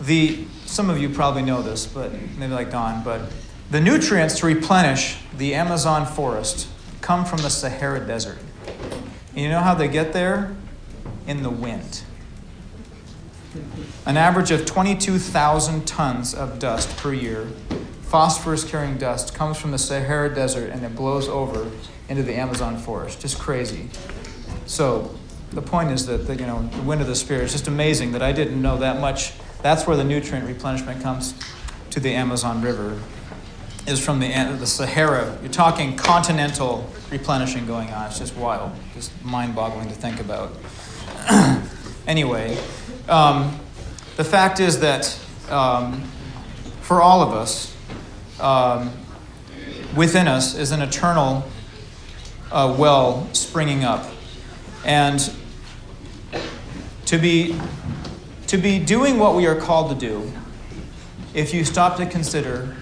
[0.00, 3.30] the, some of you probably know this, but maybe like Don, but
[3.70, 6.68] the nutrients to replenish the Amazon forest
[7.02, 8.38] come from the Sahara Desert.
[9.38, 10.56] And you know how they get there?
[11.28, 12.02] In the wind.
[14.04, 17.46] An average of 22,000 tons of dust per year,
[18.02, 21.70] phosphorus carrying dust, comes from the Sahara Desert and it blows over
[22.08, 23.20] into the Amazon forest.
[23.20, 23.90] Just crazy.
[24.66, 25.16] So
[25.52, 28.10] the point is that the, you know, the wind of the Spirit is just amazing
[28.10, 29.34] that I didn't know that much.
[29.62, 31.32] That's where the nutrient replenishment comes
[31.90, 33.00] to the Amazon River
[33.88, 34.28] is from the,
[34.58, 35.38] the Sahara.
[35.40, 38.06] You're talking continental replenishing going on.
[38.06, 40.52] It's just wild, just mind boggling to think about.
[42.06, 42.58] anyway,
[43.08, 43.58] um,
[44.16, 45.18] the fact is that
[45.48, 46.02] um,
[46.82, 47.74] for all of us,
[48.40, 48.92] um,
[49.96, 51.48] within us is an eternal
[52.52, 54.06] uh, well springing up.
[54.84, 55.32] And
[57.06, 57.58] to be,
[58.48, 60.30] to be doing what we are called to do,
[61.32, 62.76] if you stop to consider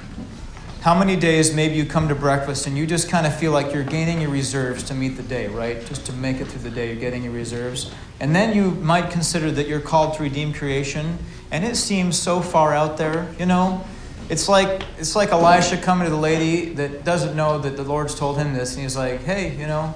[0.86, 3.74] how many days maybe you come to breakfast and you just kind of feel like
[3.74, 5.84] you're gaining your reserves to meet the day, right?
[5.84, 7.90] Just to make it through the day, you're getting your reserves.
[8.20, 11.18] And then you might consider that you're called to redeem creation,
[11.50, 13.84] and it seems so far out there, you know?
[14.28, 18.14] It's like it's like Elisha coming to the lady that doesn't know that the Lord's
[18.14, 19.92] told him this, and he's like, "Hey, you know,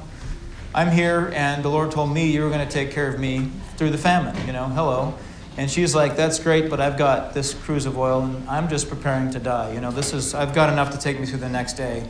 [0.74, 3.48] I'm here, and the Lord told me you were going to take care of me
[3.76, 4.36] through the famine.
[4.44, 5.14] You know, hello."
[5.56, 8.88] And she's like, That's great, but I've got this cruse of oil and I'm just
[8.88, 9.72] preparing to die.
[9.72, 12.08] You know, this is, I've got enough to take me through the next day.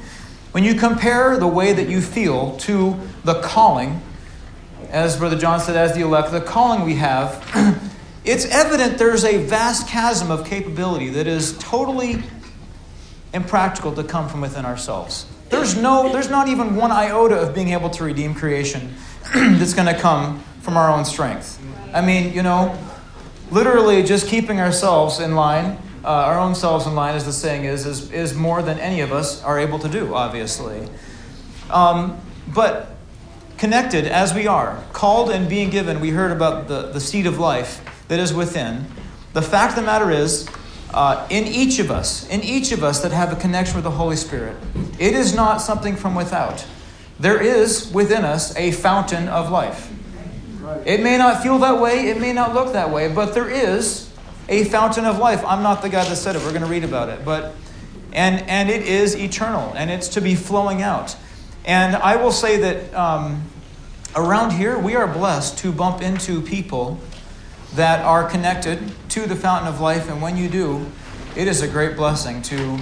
[0.53, 4.03] When you compare the way that you feel to the calling,
[4.91, 7.47] as Brother John said, as the elect, the calling we have,
[8.25, 12.23] it's evident there's a vast chasm of capability that is totally
[13.33, 15.27] impractical to come from within ourselves.
[15.51, 18.95] There's no, there's not even one iota of being able to redeem creation
[19.35, 21.61] that's going to come from our own strength.
[21.93, 22.77] I mean, you know,
[23.51, 27.65] literally just keeping ourselves in line, uh, our own selves in line, as the saying
[27.65, 30.89] is, is, is more than any of us are able to do, obviously.
[31.69, 32.19] Um,
[32.55, 32.97] but
[33.59, 37.39] connected as we are, called and being given, we heard about the, the seed of
[37.39, 38.87] life that is within.
[39.35, 40.49] The fact of the matter is,
[40.93, 43.91] uh, in each of us, in each of us that have a connection with the
[43.91, 44.57] Holy Spirit,
[44.99, 46.67] it is not something from without.
[47.21, 49.93] There is within us a fountain of life.
[50.87, 54.11] It may not feel that way, it may not look that way, but there is
[54.49, 55.45] a fountain of life.
[55.45, 56.43] I'm not the guy that said it.
[56.43, 57.55] We're going to read about it, but
[58.13, 61.17] and and it is eternal, and it's to be flowing out.
[61.65, 63.45] And I will say that um,
[64.17, 66.99] around here we are blessed to bump into people
[67.75, 70.87] that are connected to the fountain of life, and when you do,
[71.37, 72.79] it is a great blessing to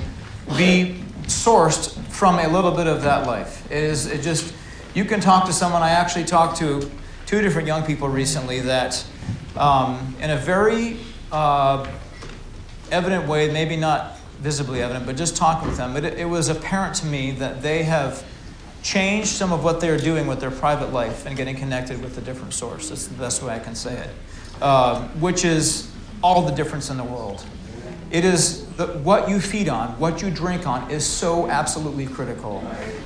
[0.57, 3.71] be sourced from a little bit of that life.
[3.71, 4.55] It is it just
[4.95, 5.83] you can talk to someone.
[5.83, 6.91] I actually talked to
[7.29, 9.05] two different young people recently that,
[9.55, 10.97] um, in a very
[11.31, 11.87] uh,
[12.91, 16.95] evident way, maybe not visibly evident, but just talking with them, it, it was apparent
[16.95, 18.25] to me that they have
[18.83, 22.23] changed some of what they're doing with their private life and getting connected with a
[22.23, 22.89] different source.
[22.89, 24.11] That's the best way I can say it,
[24.63, 27.45] uh, which is all the difference in the world.
[28.11, 32.65] It is the, what you feed on, what you drink on, is so absolutely critical.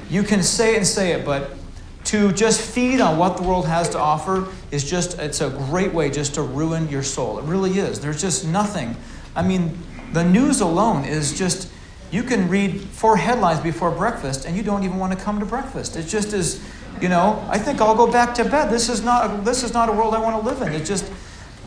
[0.08, 1.56] You can say and say it, but
[2.04, 5.92] to just feed on what the world has to offer is just it's a great
[5.92, 7.38] way just to ruin your soul.
[7.38, 8.00] It really is.
[8.00, 8.96] There's just nothing.
[9.34, 9.78] I mean
[10.12, 11.70] the news alone is just
[12.10, 15.46] you can read four headlines before breakfast and you don't even want to come to
[15.46, 15.96] breakfast.
[15.96, 16.62] It just is
[17.00, 18.70] you know i think i'll go back to bed.
[18.70, 20.72] This is not this is not a world i want to live in.
[20.72, 21.10] It's just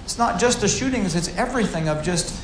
[0.03, 2.41] it's not just the shootings it's everything of just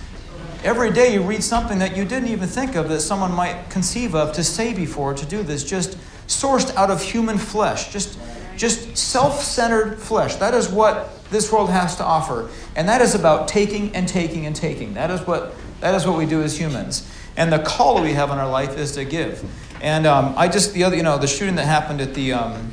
[0.63, 4.13] every day you read something that you didn't even think of that someone might conceive
[4.13, 5.63] of to say before to do this.
[5.63, 5.97] Just
[6.31, 8.17] sourced out of human flesh, just,
[8.57, 10.35] just self centered flesh.
[10.35, 12.49] That is what this world has to offer.
[12.75, 14.93] And that is about taking and taking and taking.
[14.93, 17.09] That is what, that is what we do as humans.
[17.37, 19.43] And the call we have in our life is to give.
[19.81, 22.71] And um, I just, the other, you know, the shooting that happened at the, um,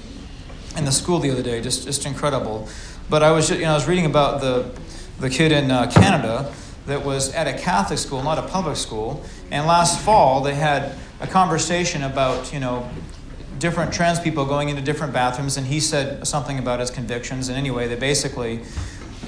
[0.77, 2.69] in the school the other day, just, just incredible.
[3.09, 4.71] But I was, you know, I was reading about the,
[5.19, 6.53] the kid in uh, Canada
[6.87, 9.25] that was at a Catholic school, not a public school.
[9.51, 12.89] And last fall, they had a conversation about, you know,
[13.59, 17.49] different trans people going into different bathrooms, and he said something about his convictions.
[17.49, 18.61] And anyway, they basically,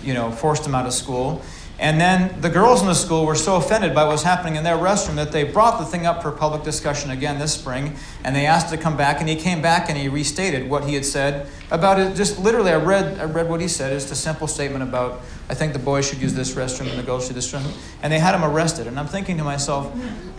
[0.03, 1.43] you know, forced him out of school.
[1.81, 4.65] And then the girls in the school were so offended by what was happening in
[4.65, 7.97] their restroom that they brought the thing up for public discussion again this spring.
[8.23, 10.93] And they asked to come back, and he came back and he restated what he
[10.93, 12.15] had said about it.
[12.15, 13.95] Just literally, I read, I read what he said.
[13.95, 17.03] It's a simple statement about, I think the boys should use this restroom and the
[17.03, 17.75] girls should use this restroom.
[18.03, 18.87] And they had him arrested.
[18.87, 19.91] And I'm thinking to myself,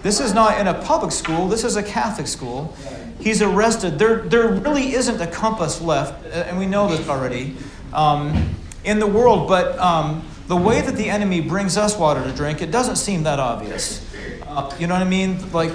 [0.03, 2.75] this is not in a public school, this is a Catholic school.
[3.21, 3.99] He's arrested.
[3.99, 7.55] There, there really isn't a compass left, and we know this already,
[7.93, 9.77] um, in the world, but.
[9.79, 13.39] Um, the way that the enemy brings us water to drink, it doesn't seem that
[13.39, 14.05] obvious.
[14.45, 15.49] Uh, you know what I mean?
[15.53, 15.71] Like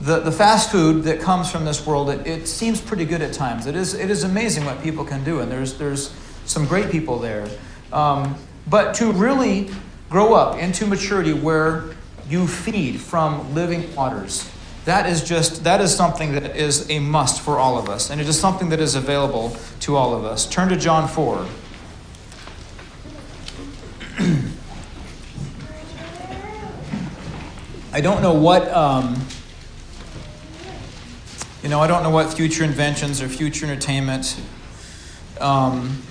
[0.00, 3.32] the, the fast food that comes from this world, it, it seems pretty good at
[3.32, 3.66] times.
[3.66, 6.12] It is, it is amazing what people can do, and there's, there's
[6.44, 7.48] some great people there.
[7.92, 8.34] Um,
[8.66, 9.70] but to really
[10.10, 11.94] grow up into maturity where
[12.28, 14.50] you feed from living waters,
[14.86, 18.20] that is just that is something that is a must for all of us and
[18.20, 21.46] it is something that is available to all of us turn to john 4
[27.96, 29.16] I don't know what, um,
[31.62, 34.38] you know, I don't know what future inventions or future entertainment
[35.40, 36.02] um,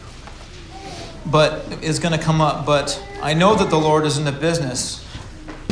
[1.28, 2.66] but is going to come up.
[2.66, 5.06] But I know that the Lord is in the business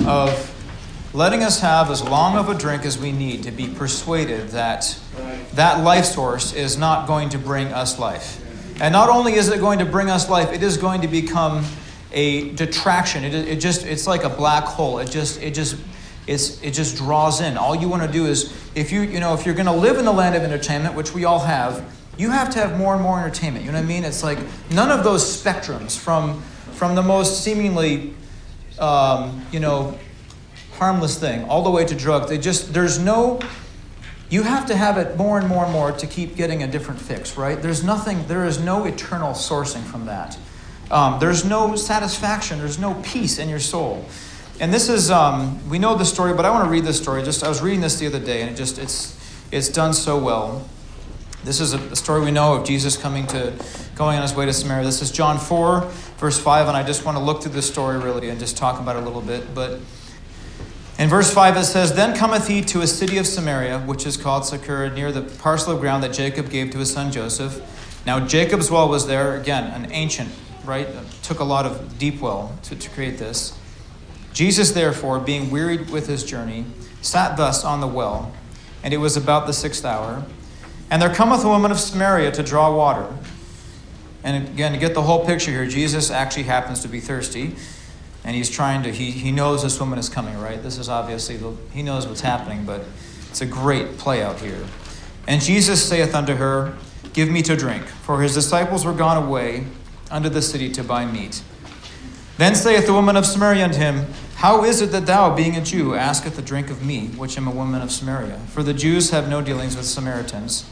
[0.05, 0.52] of
[1.13, 4.99] letting us have as long of a drink as we need to be persuaded that
[5.53, 8.39] that life source is not going to bring us life.
[8.81, 11.63] And not only is it going to bring us life, it is going to become
[12.11, 13.23] a detraction.
[13.23, 14.99] It, it just it's like a black hole.
[14.99, 15.77] It just it just
[16.25, 17.57] it's, it just draws in.
[17.57, 19.97] All you want to do is, if you, you know, if you're going to live
[19.97, 21.83] in the land of entertainment, which we all have,
[22.17, 23.65] you have to have more and more entertainment.
[23.65, 24.05] You know what I mean?
[24.05, 24.39] It's like
[24.71, 26.41] none of those spectrums from,
[26.73, 28.13] from the most seemingly,
[28.79, 29.97] um, you know,
[30.79, 32.29] harmless thing all the way to drugs.
[32.29, 33.39] They just, there's no,
[34.29, 36.99] you have to have it more and more and more to keep getting a different
[36.99, 37.61] fix, right?
[37.61, 40.37] There's nothing, there is no eternal sourcing from that.
[40.91, 44.05] Um, there's no satisfaction, there's no peace in your soul.
[44.59, 47.23] And this is, um, we know the story, but I want to read this story.
[47.23, 49.19] Just I was reading this the other day, and it just it's
[49.51, 50.67] it's done so well.
[51.43, 53.51] This is a, story we know of Jesus coming to,
[53.95, 54.85] going on his way to Samaria.
[54.85, 55.81] This is John four,
[56.17, 58.79] verse five, and I just want to look through this story really and just talk
[58.79, 59.55] about it a little bit.
[59.55, 59.79] But
[60.99, 64.15] in verse 5, it says, Then cometh he to a city of Samaria, which is
[64.15, 67.61] called Sychar, near the parcel of ground that Jacob gave to his son Joseph.
[68.05, 70.29] Now Jacob's well was there, again, an ancient,
[70.65, 70.87] right?
[70.87, 73.57] It took a lot of deep well to, to create this.
[74.33, 76.65] Jesus, therefore, being wearied with his journey,
[77.01, 78.31] sat thus on the well,
[78.83, 80.23] and it was about the sixth hour.
[80.89, 83.07] And there cometh a woman of Samaria to draw water.
[84.23, 87.55] And again, to get the whole picture here, Jesus actually happens to be thirsty,
[88.25, 90.61] and he's trying to, he, he knows this woman is coming, right?
[90.61, 92.81] This is obviously, the, he knows what's happening, but
[93.29, 94.65] it's a great play out here.
[95.27, 96.77] And Jesus saith unto her,
[97.13, 99.65] Give me to drink, for his disciples were gone away
[100.09, 101.43] unto the city to buy meat.
[102.37, 105.63] Then saith the woman of Samaria unto him, How is it that thou, being a
[105.63, 108.39] Jew, asketh a drink of me, which am a woman of Samaria?
[108.47, 110.65] For the Jews have no dealings with Samaritans.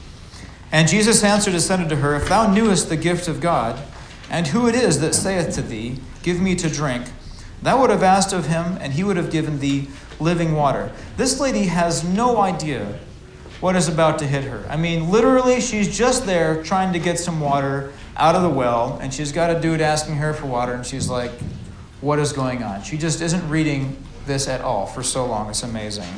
[0.72, 3.80] And Jesus answered and said unto her, If thou knewest the gift of God,
[4.30, 7.08] and who it is that saith to thee, Give me to drink,
[7.62, 9.88] thou would have asked of him, and he would have given thee
[10.20, 10.92] living water.
[11.18, 13.00] This lady has no idea
[13.60, 14.66] what is about to hit her.
[14.70, 19.00] I mean, literally, she's just there trying to get some water out of the well,
[19.02, 21.32] and she's got a dude asking her for water, and she's like,
[22.02, 22.84] What is going on?
[22.84, 23.96] She just isn't reading
[24.26, 25.50] this at all for so long.
[25.50, 26.10] It's amazing.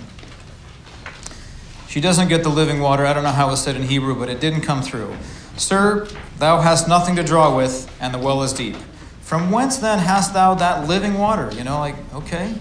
[1.88, 3.06] She doesn't get the living water.
[3.06, 5.16] I don't know how it's said in Hebrew, but it didn't come through.
[5.58, 6.08] Sir,
[6.40, 8.76] thou hast nothing to draw with, and the well is deep.
[9.24, 11.50] From whence then hast thou that living water?
[11.54, 12.54] You know, like, okay.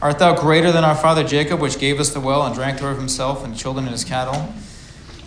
[0.00, 2.96] Art thou greater than our father Jacob, which gave us the well and drank thereof
[2.96, 4.52] himself and children and his cattle?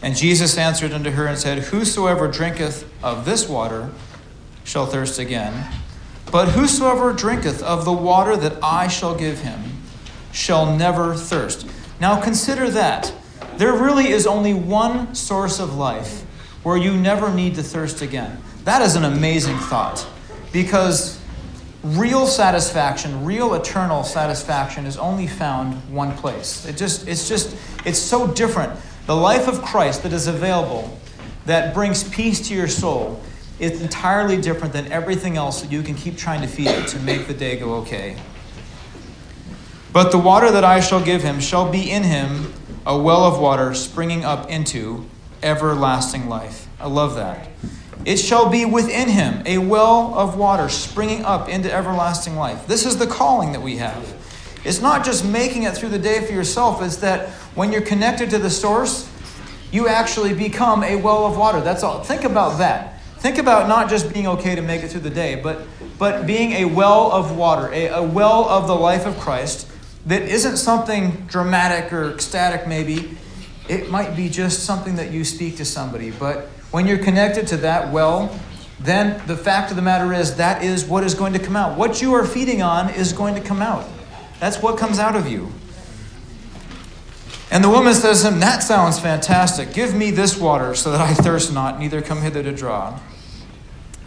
[0.02, 3.92] And Jesus answered unto her and said, Whosoever drinketh of this water
[4.64, 5.72] shall thirst again.
[6.32, 9.62] But whosoever drinketh of the water that I shall give him
[10.32, 11.68] shall never thirst.
[12.02, 13.14] Now consider that.
[13.58, 16.22] There really is only one source of life
[16.64, 18.42] where you never need to thirst again.
[18.64, 20.08] That is an amazing thought
[20.54, 21.20] because
[21.84, 26.66] real satisfaction, real eternal satisfaction is only found one place.
[26.66, 30.98] It just it's just it's so different the life of Christ that is available,
[31.46, 33.22] that brings peace to your soul,
[33.60, 37.00] is entirely different than everything else that you can keep trying to feed it to
[37.00, 38.16] make the day go okay.
[39.92, 42.54] But the water that I shall give him shall be in him
[42.86, 45.06] a well of water springing up into
[45.44, 46.68] everlasting life.
[46.80, 47.50] I love that.
[48.06, 52.68] It shall be within him a well of water springing up into everlasting life.
[52.68, 54.14] This is the calling that we have.
[54.66, 58.30] It's not just making it through the day for yourself, it's that when you're connected
[58.32, 59.10] to the source,
[59.72, 61.60] you actually become a well of water.
[61.62, 62.04] That's all.
[62.04, 63.02] Think about that.
[63.20, 65.66] Think about not just being okay to make it through the day, but,
[65.98, 69.70] but being a well of water, a, a well of the life of Christ
[70.06, 73.18] that isn't something dramatic or ecstatic, maybe.
[73.70, 77.58] It might be just something that you speak to somebody, but when you're connected to
[77.58, 78.36] that well,
[78.80, 81.78] then the fact of the matter is that is what is going to come out.
[81.78, 83.88] What you are feeding on is going to come out.
[84.40, 85.52] That's what comes out of you.
[87.52, 89.72] And the woman says to him, That sounds fantastic.
[89.72, 93.00] Give me this water so that I thirst not, neither come hither to draw.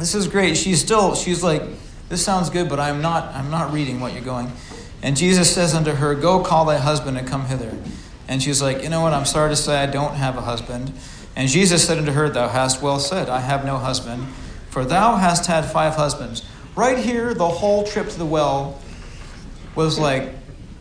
[0.00, 0.56] This is great.
[0.56, 1.62] She's still, she's like,
[2.08, 4.50] This sounds good, but I'm not, I'm not reading what you're going.
[5.04, 7.78] And Jesus says unto her, Go call thy husband and come hither.
[8.26, 9.12] And she's like, You know what?
[9.12, 10.92] I'm sorry to say I don't have a husband.
[11.37, 14.26] And Jesus said unto her, Thou hast well said, I have no husband,
[14.70, 16.43] for thou hast had five husbands.
[16.74, 18.80] Right here, the whole trip to the well
[19.74, 20.32] was like,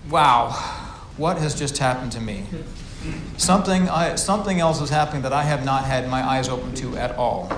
[0.10, 0.52] wow,
[1.18, 2.46] what has just happened to me?
[3.38, 6.98] Something, I, something else is happening that I have not had my eyes open to
[6.98, 7.52] at all.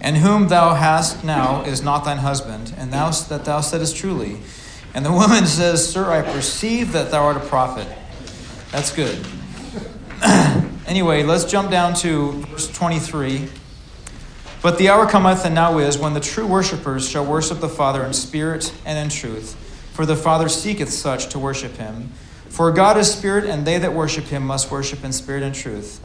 [0.00, 4.38] And whom thou hast now is not thine husband, and thou that thou saidest truly.
[4.94, 7.88] And the woman says, Sir, I perceive that thou art a prophet.
[8.70, 9.26] That's good.
[10.86, 13.48] Anyway, let's jump down to verse 23.
[14.60, 18.04] But the hour cometh, and now is, when the true worshippers shall worship the Father
[18.04, 19.54] in spirit and in truth.
[19.94, 22.12] For the Father seeketh such to worship him.
[22.50, 26.00] For God is spirit, and they that worship him must worship in spirit and truth.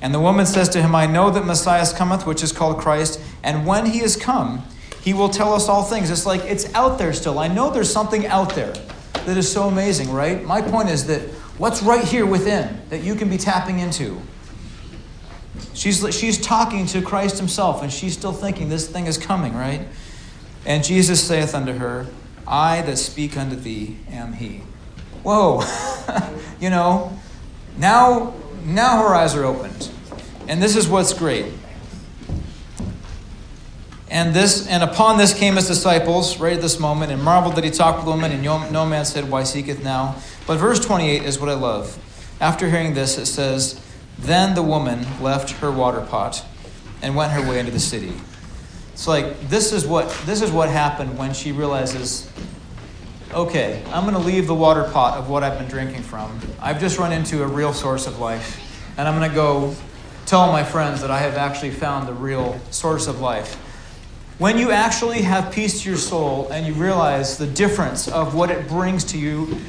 [0.00, 3.20] And the woman says to him, I know that Messiah cometh, which is called Christ,
[3.42, 4.62] and when he is come,
[5.02, 6.08] he will tell us all things.
[6.08, 7.40] It's like it's out there still.
[7.40, 8.72] I know there's something out there
[9.12, 10.44] that is so amazing, right?
[10.44, 11.28] My point is that
[11.60, 14.18] What's right here within that you can be tapping into?
[15.74, 19.86] She's, she's talking to Christ himself, and she's still thinking this thing is coming, right?
[20.64, 22.06] And Jesus saith unto her,
[22.46, 24.62] I that speak unto thee am he.
[25.22, 25.62] Whoa.
[26.60, 27.14] you know,
[27.76, 28.32] now,
[28.64, 29.90] now her eyes are opened.
[30.48, 31.52] And this is what's great.
[34.08, 37.64] And this and upon this came his disciples right at this moment and marveled that
[37.64, 40.16] he talked with women, and no man said, Why seeketh now?
[40.46, 41.98] But verse 28 is what I love.
[42.40, 43.80] After hearing this, it says,
[44.18, 46.44] Then the woman left her water pot
[47.02, 48.12] and went her way into the city.
[48.92, 52.30] It's like this is what this is what happened when she realizes,
[53.32, 56.38] okay, I'm going to leave the water pot of what I've been drinking from.
[56.60, 58.60] I've just run into a real source of life,
[58.98, 59.74] and I'm going to go
[60.26, 63.54] tell my friends that I have actually found the real source of life.
[64.38, 68.50] When you actually have peace to your soul and you realize the difference of what
[68.50, 69.60] it brings to you,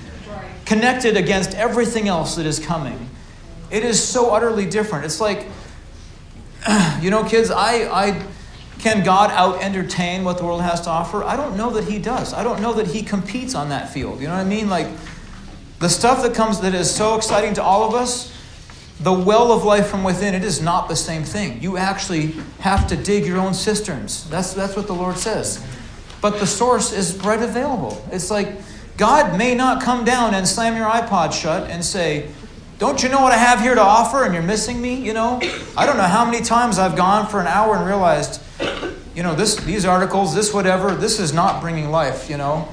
[0.71, 3.09] connected against everything else that is coming,
[3.69, 5.03] it is so utterly different.
[5.03, 5.47] It's like,
[7.01, 8.25] you know, kids, I, I
[8.79, 11.25] can God out entertain what the world has to offer?
[11.25, 12.33] I don't know that He does.
[12.33, 14.21] I don't know that He competes on that field.
[14.21, 14.69] You know what I mean?
[14.69, 14.87] Like,
[15.79, 18.33] the stuff that comes that is so exciting to all of us,
[19.01, 21.61] the well of life from within, it is not the same thing.
[21.61, 22.27] You actually
[22.61, 24.29] have to dig your own cisterns.
[24.29, 25.61] That's, that's what the Lord says.
[26.21, 28.01] But the source is right available.
[28.09, 28.53] It's like
[29.01, 32.29] God may not come down and slam your iPod shut and say,
[32.77, 34.93] Don't you know what I have here to offer and you're missing me?
[34.93, 35.39] You know,
[35.75, 38.39] I don't know how many times I've gone for an hour and realized,
[39.15, 42.69] you know, this, these articles, this whatever, this is not bringing life, you know.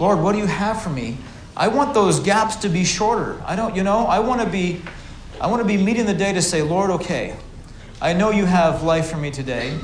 [0.00, 1.16] Lord, what do you have for me?
[1.56, 3.40] I want those gaps to be shorter.
[3.46, 4.82] I don't, you know, I want to be
[5.40, 7.36] I want to be meeting the day to say, Lord, okay,
[8.02, 9.78] I know you have life for me today.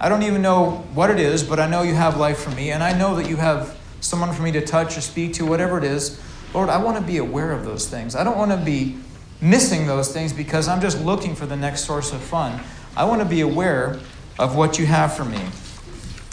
[0.00, 2.70] I don't even know what it is, but I know you have life for me,
[2.70, 5.78] and I know that you have someone for me to touch or speak to, whatever
[5.78, 6.20] it is.
[6.52, 8.14] Lord, I want to be aware of those things.
[8.14, 8.98] I don't want to be
[9.40, 12.60] missing those things because I'm just looking for the next source of fun.
[12.94, 13.98] I want to be aware
[14.38, 15.40] of what you have for me.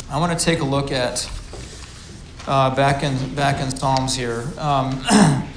[0.09, 1.29] I want to take a look at
[2.47, 4.43] uh, back in back in Psalms here.
[4.57, 5.01] Um,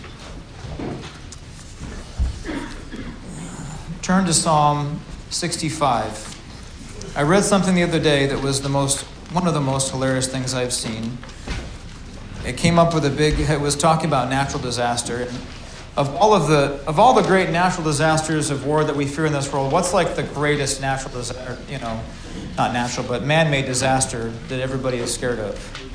[4.03, 5.01] turn to Psalm
[5.31, 6.29] 65.
[7.17, 9.03] I read something the other day that was the most,
[9.33, 11.19] one of the most hilarious things I've seen.
[12.45, 15.23] It came up with a big, it was talking about natural disaster.
[15.23, 15.31] And
[15.97, 19.27] of all of the, of all the great natural disasters of war that we fear
[19.27, 22.01] in this world, what's like the greatest natural disaster, you know,
[22.57, 25.91] not natural, but man made disaster that everybody is scared of?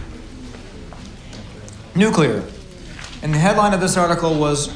[1.95, 2.43] Nuclear.
[3.22, 4.72] And the headline of this article was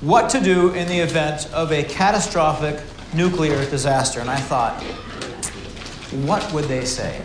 [0.00, 2.80] what to do in the event of a catastrophic
[3.14, 4.20] nuclear disaster.
[4.20, 4.82] And I thought,
[6.26, 7.20] what would they say?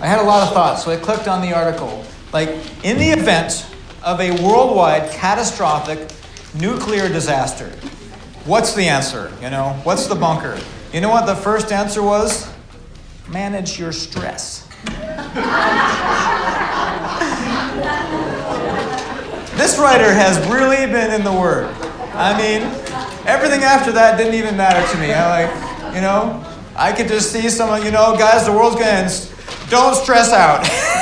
[0.00, 2.04] I had a lot of thoughts, so I clicked on the article.
[2.32, 2.50] Like,
[2.84, 3.66] in the event
[4.04, 6.12] of a worldwide catastrophic
[6.54, 7.68] nuclear disaster,
[8.44, 9.32] what's the answer?
[9.42, 10.58] You know, what's the bunker?
[10.92, 12.52] You know what the first answer was?
[13.28, 14.66] Manage your stress.
[19.56, 21.66] this writer has really been in the Word.
[22.14, 22.62] I mean,
[23.26, 25.12] everything after that didn't even matter to me.
[25.12, 26.44] I like, you know,
[26.76, 29.32] I could just see someone, you know, guys, the world's gonna end.
[29.68, 30.68] Don't stress out.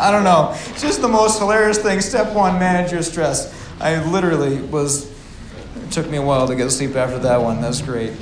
[0.00, 0.52] I don't know.
[0.70, 2.00] It's just the most hilarious thing.
[2.00, 3.54] Step one, manage your stress.
[3.80, 5.10] I literally was,
[5.76, 7.60] it took me a while to get to sleep after that one.
[7.60, 8.14] That's great.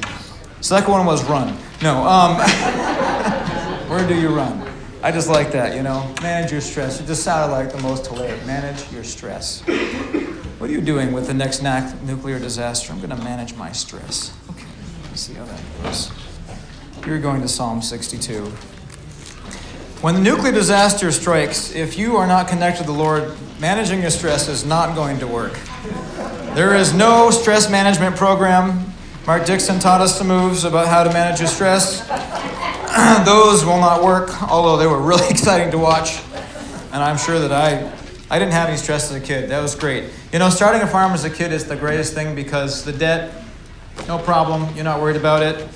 [0.61, 1.57] Second one was run.
[1.81, 2.37] No, um,
[3.89, 4.69] where do you run?
[5.05, 6.13] I just like that, you know.
[6.21, 7.01] Manage your stress.
[7.01, 8.45] It just sounded like the most hilarious.
[8.45, 9.63] Manage your stress.
[10.59, 12.93] What are you doing with the next nuclear disaster?
[12.93, 14.37] I'm going to manage my stress.
[14.51, 14.67] Okay,
[15.05, 16.11] let's see how that goes.
[17.07, 18.53] You're going to Psalm 62.
[20.01, 24.13] When the nuclear disaster strikes, if you are not connected to the Lord, managing your
[24.13, 25.59] stress is not going to work.
[26.55, 28.93] There is no stress management program.
[29.27, 32.07] Mark Dixon taught us some moves about how to manage your stress.
[33.27, 36.23] Those will not work, although they were really exciting to watch.
[36.93, 37.93] And I'm sure that I,
[38.31, 39.51] I didn't have any stress as a kid.
[39.51, 40.05] That was great.
[40.33, 43.35] You know, starting a farm as a kid is the greatest thing because the debt,
[44.07, 44.73] no problem.
[44.77, 45.69] You're not worried about it.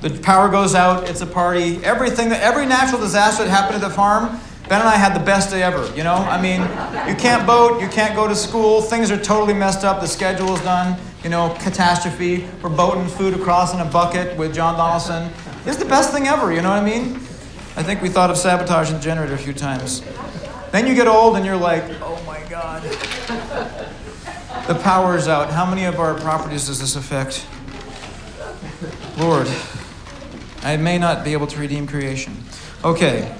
[0.00, 1.08] The power goes out.
[1.08, 1.84] It's a party.
[1.84, 5.50] Everything, every natural disaster that happened at the farm, Ben and I had the best
[5.50, 5.94] day ever.
[5.96, 6.62] You know, I mean,
[7.08, 8.80] you can't boat, you can't go to school.
[8.80, 10.00] Things are totally messed up.
[10.00, 10.98] The schedule is done.
[11.22, 12.48] You know, catastrophe.
[12.62, 15.30] We're boating food across in a bucket with John Donaldson.
[15.66, 17.16] It's the best thing ever, you know what I mean?
[17.76, 20.02] I think we thought of sabotaging the generator a few times.
[20.72, 22.82] Then you get old and you're like, oh my God.
[24.66, 25.50] The power is out.
[25.50, 27.46] How many of our properties does this affect?
[29.18, 29.48] Lord,
[30.62, 32.36] I may not be able to redeem creation.
[32.84, 33.34] Okay.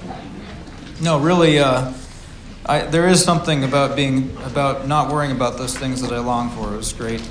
[1.01, 1.93] No, really, uh,
[2.65, 6.49] I, there is something about being about not worrying about those things that I long
[6.51, 6.73] for.
[6.73, 7.27] It was great.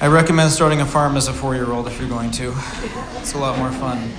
[0.00, 2.54] I recommend starting a farm as a four year old if you're going to.
[3.16, 4.10] It's a lot more fun.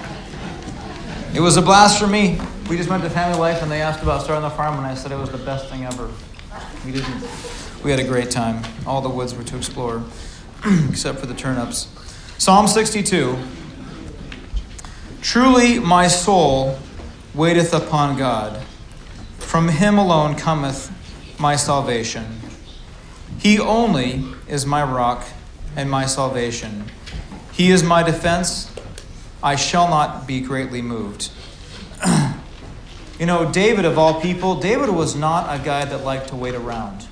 [1.36, 2.39] It was a blast for me.
[2.70, 4.95] We just went to Family Life and they asked about starting the farm, and I
[4.95, 6.10] said it was the best thing ever.
[6.86, 7.28] We didn't.
[7.84, 8.64] We had a great time.
[8.86, 10.04] All the woods were to explore,
[10.89, 11.88] except for the turnips.
[12.39, 13.38] Psalm 62
[15.28, 16.80] Truly my soul
[17.36, 18.63] waiteth upon God.
[19.39, 20.89] From him alone cometh
[21.38, 22.39] my salvation.
[23.38, 25.25] He only is my rock
[25.75, 26.86] and my salvation.
[27.51, 28.73] He is my defense.
[29.43, 31.30] I shall not be greatly moved.
[33.19, 36.55] you know, David, of all people, David was not a guy that liked to wait
[36.55, 37.05] around.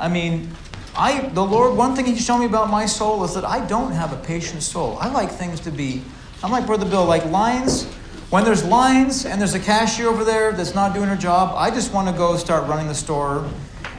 [0.00, 0.50] I mean,
[0.96, 3.92] I, the Lord, one thing He showed me about my soul is that I don't
[3.92, 4.98] have a patient soul.
[5.00, 6.02] I like things to be,
[6.42, 7.84] I'm like Brother Bill, like lines.
[8.28, 11.70] When there's lines and there's a cashier over there that's not doing her job, I
[11.70, 13.48] just want to go start running the store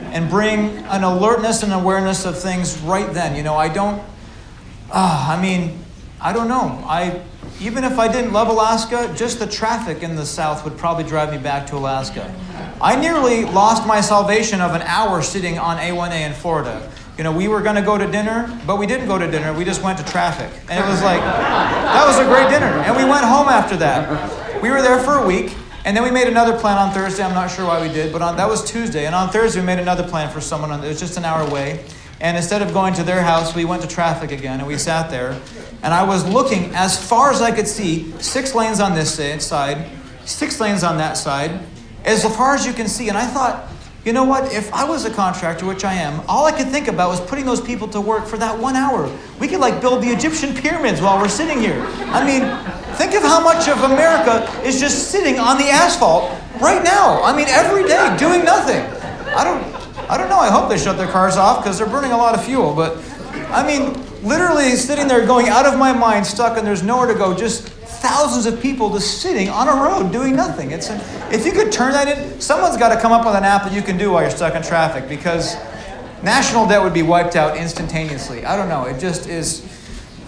[0.01, 3.35] and bring an alertness and awareness of things right then.
[3.35, 4.01] You know, I don't,
[4.91, 5.79] uh, I mean,
[6.21, 6.83] I don't know.
[6.85, 7.21] I,
[7.59, 11.31] even if I didn't love Alaska, just the traffic in the south would probably drive
[11.31, 12.33] me back to Alaska.
[12.79, 16.91] I nearly lost my salvation of an hour sitting on A1A in Florida.
[17.17, 19.51] You know, we were going to go to dinner, but we didn't go to dinner.
[19.51, 20.51] We just went to traffic.
[20.69, 22.67] And it was like, that was a great dinner.
[22.67, 24.61] And we went home after that.
[24.61, 25.55] We were there for a week.
[25.83, 27.23] And then we made another plan on Thursday.
[27.23, 29.05] I'm not sure why we did, but on, that was Tuesday.
[29.05, 30.69] And on Thursday, we made another plan for someone.
[30.69, 31.85] On, it was just an hour away.
[32.19, 35.11] And instead of going to their house, we went to traffic again and we sat
[35.11, 35.39] there.
[35.83, 39.13] And I was looking as far as I could see six lanes on this
[39.45, 39.89] side,
[40.25, 41.59] six lanes on that side,
[42.05, 43.09] as far as you can see.
[43.09, 43.69] And I thought,
[44.03, 44.53] you know what?
[44.53, 47.45] If I was a contractor, which I am, all I could think about was putting
[47.45, 49.11] those people to work for that one hour.
[49.37, 51.81] We could like build the Egyptian pyramids while we're sitting here.
[52.07, 52.41] I mean,
[52.95, 57.21] think of how much of America is just sitting on the asphalt right now.
[57.21, 58.81] I mean, every day doing nothing.
[59.35, 59.76] I don't,
[60.09, 60.39] I don't know.
[60.39, 62.73] I hope they shut their cars off because they're burning a lot of fuel.
[62.73, 62.97] But
[63.49, 63.93] I mean,
[64.23, 67.35] literally sitting there going out of my mind, stuck, and there's nowhere to go.
[67.35, 70.71] Just thousands of people just sitting on a road doing nothing.
[70.71, 70.89] It's
[71.31, 73.73] if you could turn that in, someone's got to come up with an app that
[73.73, 75.55] you can do while you're stuck in traffic because
[76.23, 78.45] national debt would be wiped out instantaneously.
[78.45, 78.85] I don't know.
[78.85, 79.65] It just is.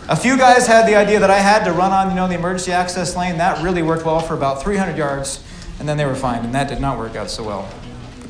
[0.09, 2.33] A few guys had the idea that I had to run on, you know, the
[2.33, 3.37] emergency access lane.
[3.37, 5.43] That really worked well for about 300 yards,
[5.79, 7.71] and then they were fine, and that did not work out so well.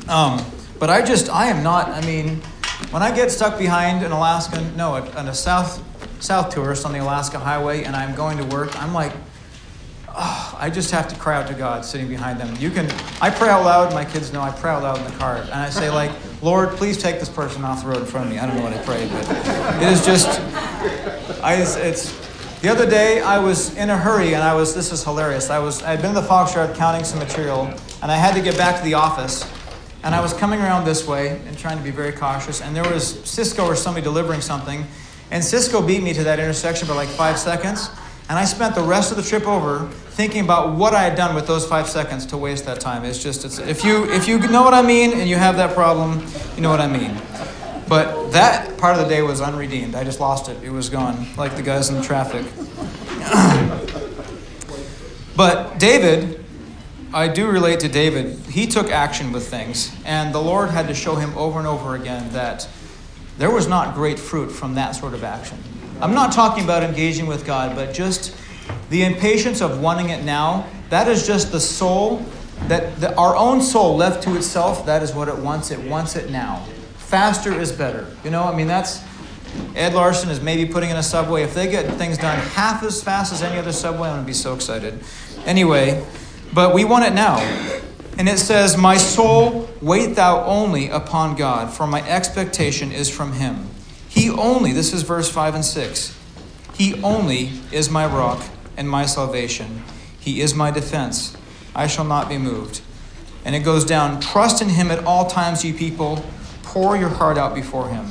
[0.06, 0.44] Um,
[0.80, 1.88] but I just, I am not.
[1.90, 2.36] I mean,
[2.90, 5.84] when I get stuck behind an Alaskan, no, on a south
[6.20, 9.12] south tourist on the Alaska Highway, and I'm going to work, I'm like,
[10.08, 12.54] oh, I just have to cry out to God sitting behind them.
[12.58, 15.18] You can, I pray out loud, my kids know I pray out loud in the
[15.18, 15.36] car.
[15.36, 16.10] And I say, like,
[16.42, 18.38] Lord, please take this person off the road in front of me.
[18.38, 20.40] I don't know what I pray, but it is just,
[21.42, 22.18] I, it's,
[22.60, 25.48] the other day I was in a hurry and I was, this is hilarious.
[25.48, 27.72] I was, I had been to the Fox Yard counting some material
[28.02, 29.50] and I had to get back to the office.
[30.02, 32.62] And I was coming around this way and trying to be very cautious.
[32.62, 34.86] And there was Sysco or somebody delivering something.
[35.30, 37.90] And Sysco beat me to that intersection by like five seconds.
[38.30, 41.34] And I spent the rest of the trip over thinking about what I had done
[41.34, 43.04] with those five seconds to waste that time.
[43.04, 45.74] It's just, it's, if, you, if you know what I mean and you have that
[45.74, 46.24] problem,
[46.54, 47.20] you know what I mean.
[47.88, 49.96] But that part of the day was unredeemed.
[49.96, 50.62] I just lost it.
[50.62, 52.46] It was gone, like the guys in the traffic.
[55.36, 56.39] but David,
[57.12, 58.38] I do relate to David.
[58.46, 61.96] He took action with things, and the Lord had to show him over and over
[61.96, 62.68] again that
[63.36, 65.58] there was not great fruit from that sort of action.
[66.00, 68.36] I'm not talking about engaging with God, but just
[68.90, 70.66] the impatience of wanting it now.
[70.90, 72.24] That is just the soul,
[72.68, 75.72] that the, our own soul left to itself, that is what it wants.
[75.72, 76.64] It wants it now.
[76.96, 78.06] Faster is better.
[78.22, 79.02] You know, I mean, that's
[79.74, 81.42] Ed Larson is maybe putting in a subway.
[81.42, 84.26] If they get things done half as fast as any other subway, I'm going to
[84.26, 85.00] be so excited.
[85.44, 86.06] Anyway,
[86.52, 87.38] but we want it now.
[88.18, 93.32] And it says, My soul, wait thou only upon God, for my expectation is from
[93.32, 93.68] him.
[94.08, 96.18] He only, this is verse 5 and 6,
[96.74, 98.42] He only is my rock
[98.76, 99.82] and my salvation.
[100.18, 101.36] He is my defense.
[101.74, 102.82] I shall not be moved.
[103.44, 106.24] And it goes down, Trust in him at all times, ye people.
[106.62, 108.06] Pour your heart out before him.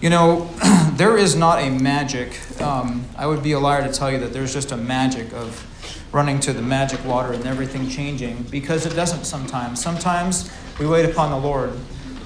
[0.00, 0.50] You know,
[0.94, 2.38] there is not a magic.
[2.60, 5.64] Um, I would be a liar to tell you that there's just a magic of
[6.12, 9.82] running to the magic water and everything changing because it doesn't sometimes.
[9.82, 11.72] Sometimes we wait upon the Lord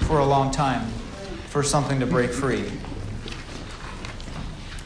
[0.01, 0.87] for a long time
[1.47, 2.69] for something to break free.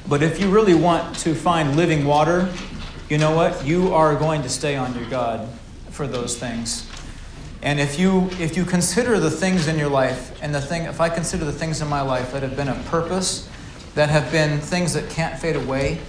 [0.08, 2.52] But if you really want to find living water,
[3.10, 3.66] you know what?
[3.66, 5.48] You are going to stay on your God
[5.90, 6.88] for those things.
[7.64, 11.00] And if you if you consider the things in your life and the thing if
[11.00, 13.48] I consider the things in my life that have been a purpose,
[13.96, 16.00] that have been things that can't fade away,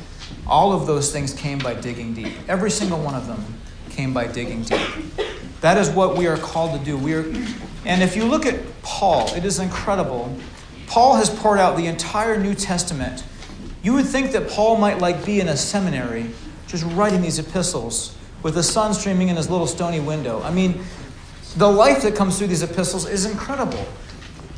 [0.46, 2.32] all of those things came by digging deep.
[2.48, 3.42] Every single one of them
[3.90, 4.80] came by digging deep.
[5.60, 6.96] That is what we are called to do.
[6.98, 7.24] We are
[7.84, 10.36] and if you look at Paul, it is incredible.
[10.86, 13.24] Paul has poured out the entire New Testament.
[13.82, 16.30] You would think that Paul might like be in a seminary
[16.68, 20.42] just writing these epistles with the sun streaming in his little stony window.
[20.42, 20.82] I mean,
[21.56, 23.84] the life that comes through these epistles is incredible.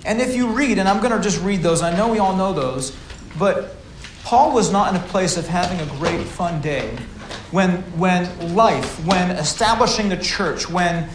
[0.04, 2.36] And if you read, and I'm going to just read those, I know we all
[2.36, 2.96] know those,
[3.38, 3.76] but
[4.24, 6.96] Paul was not in a place of having a great fun day
[7.50, 11.10] when, when life, when establishing the church, when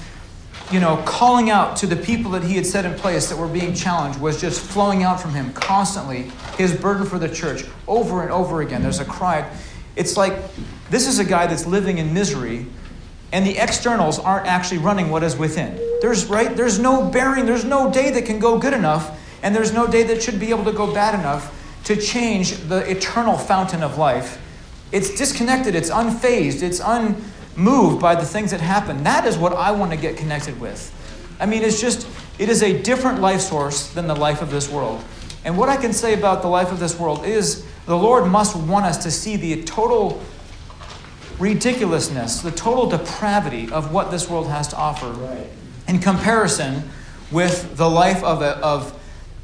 [0.71, 3.47] you know, calling out to the people that he had set in place that were
[3.47, 6.31] being challenged was just flowing out from him constantly.
[6.57, 8.83] His burden for the church over and over again.
[8.83, 9.49] There's a cry.
[9.95, 10.35] It's like
[10.91, 12.67] this is a guy that's living in misery
[13.31, 15.75] and the externals aren't actually running what is within.
[16.01, 19.73] There's right, there's no bearing, there's no day that can go good enough, and there's
[19.73, 21.55] no day that should be able to go bad enough
[21.85, 24.41] to change the eternal fountain of life.
[24.91, 29.03] It's disconnected, it's unfazed, it's unmoved by the things that happen.
[29.03, 30.95] That is what I want to get connected with.
[31.39, 34.69] I mean, it's just, it is a different life source than the life of this
[34.69, 35.03] world.
[35.45, 38.55] And what I can say about the life of this world is the Lord must
[38.55, 40.21] want us to see the total
[41.39, 45.47] ridiculousness, the total depravity of what this world has to offer right.
[45.87, 46.83] in comparison
[47.31, 48.98] with the life of, a, of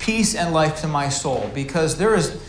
[0.05, 1.49] peace and life to my soul.
[1.53, 2.39] Because there is,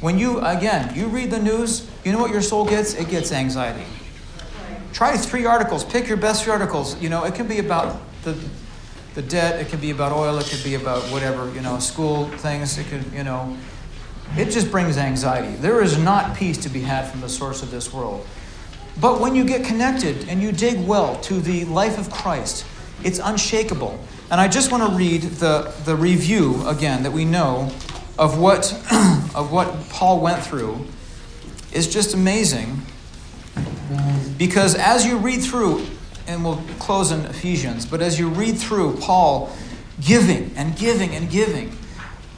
[0.00, 2.94] when you, again, you read the news, you know what your soul gets?
[2.94, 3.84] It gets anxiety.
[4.92, 7.00] Try three articles, pick your best three articles.
[7.00, 8.36] You know, it can be about the,
[9.14, 12.26] the debt, it could be about oil, it could be about whatever, you know, school
[12.38, 13.56] things, it could, you know,
[14.36, 15.54] it just brings anxiety.
[15.56, 18.26] There is not peace to be had from the source of this world.
[19.00, 22.66] But when you get connected and you dig well to the life of Christ,
[23.04, 23.98] it's unshakable.
[24.30, 27.70] And I just want to read the, the review again that we know
[28.18, 28.72] of what,
[29.34, 30.84] of what Paul went through
[31.72, 32.82] is just amazing.
[34.38, 35.86] Because as you read through,
[36.26, 39.50] and we'll close in Ephesians, but as you read through Paul
[40.00, 41.76] giving and giving and giving,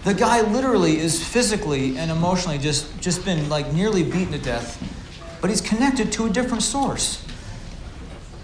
[0.04, 4.82] the guy literally is physically and emotionally just, just been like nearly beaten to death
[5.40, 7.24] but he's connected to a different source.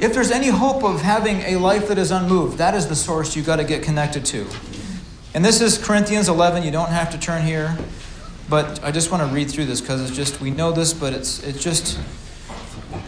[0.00, 3.36] If there's any hope of having a life that is unmoved, that is the source
[3.36, 4.46] you've got to get connected to.
[5.34, 6.64] And this is Corinthians 11.
[6.64, 7.76] You don't have to turn here,
[8.48, 11.12] but I just want to read through this because it's just, we know this, but
[11.12, 11.98] it's, it's just,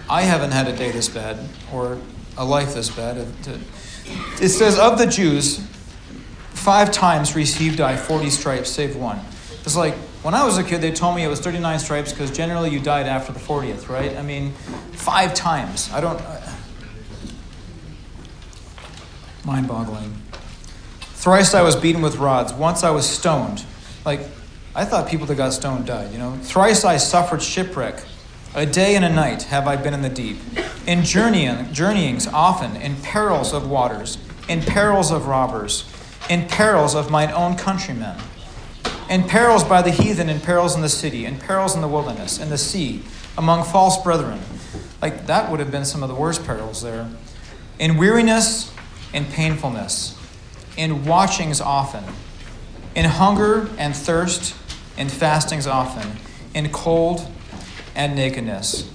[0.08, 1.38] I haven't had a day this bad
[1.72, 1.98] or
[2.36, 3.26] a life this bad.
[4.40, 5.58] It says, Of the Jews,
[6.50, 9.18] five times received I 40 stripes, save one.
[9.62, 12.30] It's like, when I was a kid, they told me it was 39 stripes because
[12.30, 14.16] generally you died after the 40th, right?
[14.16, 14.52] I mean,
[14.92, 15.90] five times.
[15.92, 16.20] I don't.
[19.47, 20.12] Mind boggling.
[21.01, 22.52] Thrice I was beaten with rods.
[22.52, 23.64] Once I was stoned.
[24.05, 24.20] Like,
[24.74, 26.36] I thought people that got stoned died, you know?
[26.43, 28.05] Thrice I suffered shipwreck.
[28.55, 30.36] A day and a night have I been in the deep.
[30.86, 34.18] In journeying, journeyings often, in perils of waters,
[34.48, 35.90] in perils of robbers,
[36.28, 38.18] in perils of mine own countrymen
[39.09, 42.40] in perils by the heathen, in perils in the city, in perils in the wilderness,
[42.40, 43.02] in the sea,
[43.39, 44.40] among false brethren.
[45.01, 47.09] Like that would have been some of the worst perils there.
[47.78, 48.73] In weariness
[49.16, 50.14] and painfulness,
[50.76, 52.05] in watchings often,
[52.94, 54.55] in hunger and thirst,
[54.98, 56.18] in fastings often,
[56.52, 57.26] in cold
[57.94, 58.88] and nakedness.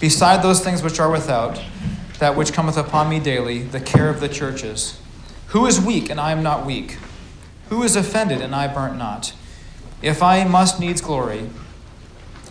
[0.00, 1.62] Beside those things which are without,
[2.18, 4.98] that which cometh upon me daily, the care of the churches.
[5.48, 6.98] Who is weak, and I am not weak?
[7.68, 9.32] Who is offended, and I burnt not?
[10.02, 11.50] If I must needs glory,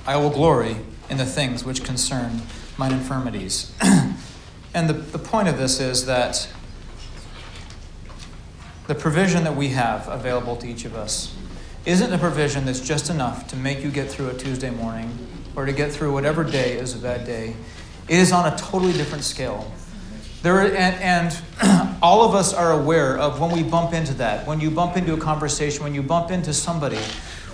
[0.07, 0.77] I will glory
[1.09, 2.41] in the things which concern
[2.77, 3.73] mine infirmities.
[4.73, 6.47] and the, the point of this is that
[8.87, 11.35] the provision that we have available to each of us
[11.85, 15.17] isn't a provision that's just enough to make you get through a Tuesday morning
[15.55, 17.55] or to get through whatever day is a bad day.
[18.07, 19.71] It is on a totally different scale.
[20.41, 24.59] There, and, and all of us are aware of when we bump into that, when
[24.59, 26.99] you bump into a conversation, when you bump into somebody,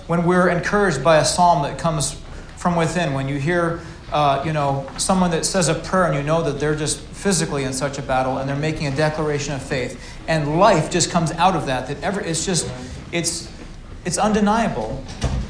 [0.06, 2.20] when we're encouraged by a psalm that comes
[2.56, 3.80] from within, when you hear
[4.12, 7.64] uh, you know, someone that says a prayer and you know that they're just physically
[7.64, 11.32] in such a battle and they're making a declaration of faith, and life just comes
[11.32, 11.88] out of that.
[11.88, 12.70] That ever, it's just,
[13.10, 13.50] it's,
[14.04, 15.02] it's undeniable.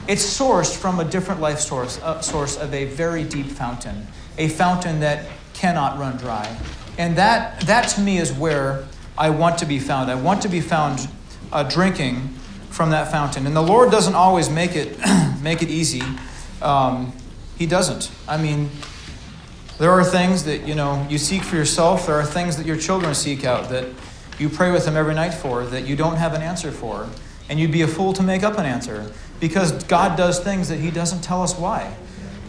[0.09, 4.07] It's sourced from a different life source, uh, source of a very deep fountain,
[4.39, 6.57] a fountain that cannot run dry.
[6.99, 8.85] And that, that to me is where
[9.17, 10.11] I want to be found.
[10.11, 11.09] I want to be found
[11.53, 12.29] uh, drinking
[12.71, 13.47] from that fountain.
[13.47, 14.99] And the Lord doesn't always make it,
[15.43, 16.03] make it easy.
[16.61, 17.13] Um,
[17.57, 18.11] he doesn't.
[18.27, 18.71] I mean,
[19.79, 22.07] there are things that, you know, you seek for yourself.
[22.07, 23.89] There are things that your children seek out that
[24.43, 27.09] you pray with them every night for that you don't have an answer for.
[27.49, 30.81] And you'd be a fool to make up an answer because God does things that
[30.81, 31.95] He doesn't tell us why.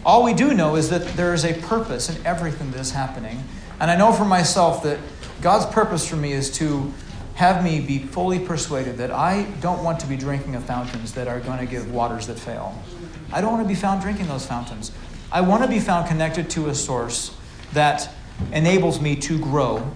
[0.04, 3.44] All we do know is that there is a purpose in everything that is happening.
[3.80, 4.98] And I know for myself that
[5.40, 6.92] God's purpose for me is to
[7.34, 11.28] have me be fully persuaded that I don't want to be drinking of fountains that
[11.28, 12.80] are going to give waters that fail.
[13.32, 14.92] I don't want to be found drinking those fountains.
[15.32, 17.36] I want to be found connected to a source
[17.72, 18.08] that
[18.52, 19.92] enables me to grow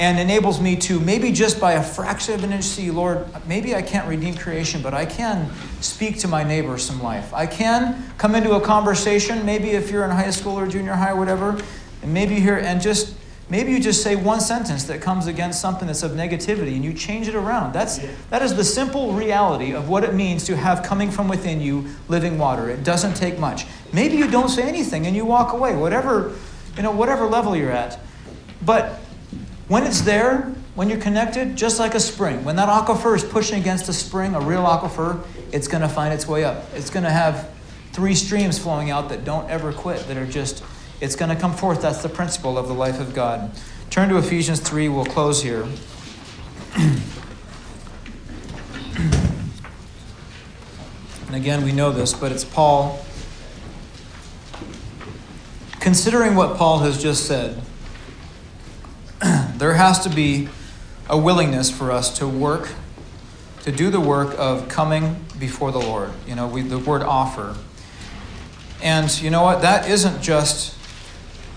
[0.00, 3.74] and enables me to maybe just by a fraction of an inch see, Lord, maybe
[3.74, 5.52] I can't redeem creation, but I can
[5.82, 7.34] speak to my neighbor some life.
[7.34, 11.10] I can come into a conversation, maybe if you're in high school or junior high
[11.10, 11.60] or whatever,
[12.02, 13.14] and maybe here and just
[13.50, 16.94] maybe you just say one sentence that comes against something that's of negativity and you
[16.94, 17.74] change it around.
[17.74, 17.98] That's
[18.30, 21.90] that is the simple reality of what it means to have coming from within you
[22.08, 22.70] living water.
[22.70, 23.66] It doesn't take much.
[23.92, 26.34] Maybe you don't say anything and you walk away, whatever,
[26.78, 28.00] you know, whatever level you're at.
[28.64, 28.98] But
[29.70, 33.60] when it's there, when you're connected, just like a spring, when that aquifer is pushing
[33.60, 36.64] against a spring, a real aquifer, it's going to find its way up.
[36.74, 37.48] It's going to have
[37.92, 40.64] three streams flowing out that don't ever quit, that are just,
[41.00, 41.80] it's going to come forth.
[41.80, 43.52] That's the principle of the life of God.
[43.90, 44.88] Turn to Ephesians 3.
[44.88, 45.62] We'll close here.
[46.76, 47.00] and
[51.30, 53.04] again, we know this, but it's Paul.
[55.78, 57.62] Considering what Paul has just said,
[59.60, 60.48] there has to be
[61.08, 62.70] a willingness for us to work,
[63.62, 66.10] to do the work of coming before the Lord.
[66.26, 67.54] You know, we, the word offer.
[68.82, 69.60] And you know what?
[69.60, 70.74] That isn't just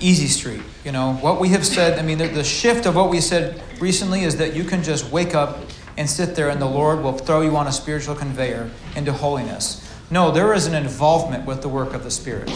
[0.02, 0.62] easy street.
[0.84, 3.64] You know, what we have said, I mean, the, the shift of what we said
[3.80, 5.60] recently is that you can just wake up
[5.96, 9.90] and sit there and the Lord will throw you on a spiritual conveyor into holiness.
[10.12, 12.52] No, there is an involvement with the work of the Spirit.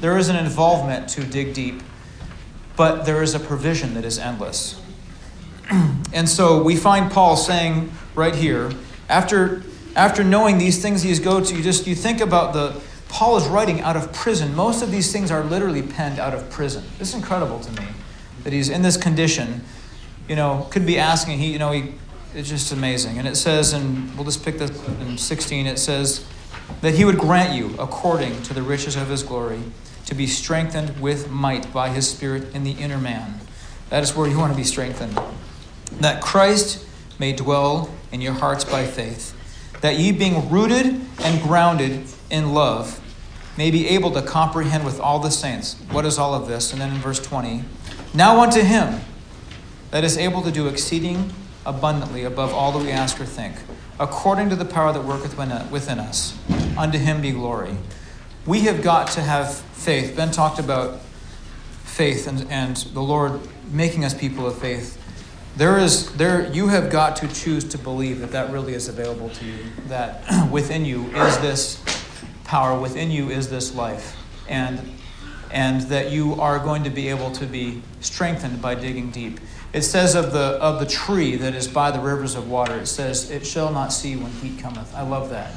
[0.00, 1.82] There is an involvement to dig deep
[2.76, 4.80] but there is a provision that is endless.
[6.12, 8.70] and so we find Paul saying right here,
[9.08, 9.62] after,
[9.94, 13.46] after knowing these things he's go to, you just you think about the Paul is
[13.46, 14.54] writing out of prison.
[14.54, 16.84] Most of these things are literally penned out of prison.
[16.98, 17.86] This is incredible to me
[18.44, 19.64] that he's in this condition.
[20.28, 21.94] You know, could be asking, he, you know, he,
[22.34, 23.18] it's just amazing.
[23.18, 24.70] And it says, and we'll just pick this
[25.00, 26.26] in 16, it says
[26.80, 29.60] that he would grant you according to the riches of his glory
[30.06, 33.40] to be strengthened with might by his Spirit in the inner man.
[33.90, 35.18] That is where you want to be strengthened.
[36.00, 36.84] That Christ
[37.18, 39.34] may dwell in your hearts by faith,
[39.80, 43.00] that ye, being rooted and grounded in love,
[43.58, 46.72] may be able to comprehend with all the saints what is all of this.
[46.72, 47.64] And then in verse 20,
[48.14, 49.00] now unto him
[49.90, 51.32] that is able to do exceeding
[51.64, 53.56] abundantly above all that we ask or think,
[53.98, 55.36] according to the power that worketh
[55.70, 56.38] within us,
[56.76, 57.76] unto him be glory
[58.46, 60.16] we have got to have faith.
[60.16, 61.00] Ben talked about
[61.84, 63.40] faith and, and the Lord
[63.72, 65.02] making us people of faith.
[65.56, 69.30] There is there you have got to choose to believe that that really is available
[69.30, 69.64] to you.
[69.88, 71.82] That within you is this
[72.44, 72.78] power.
[72.78, 74.16] Within you is this life,
[74.48, 74.80] and
[75.50, 79.40] and that you are going to be able to be strengthened by digging deep.
[79.72, 82.76] It says of the of the tree that is by the rivers of water.
[82.76, 84.94] It says it shall not see when heat cometh.
[84.94, 85.52] I love that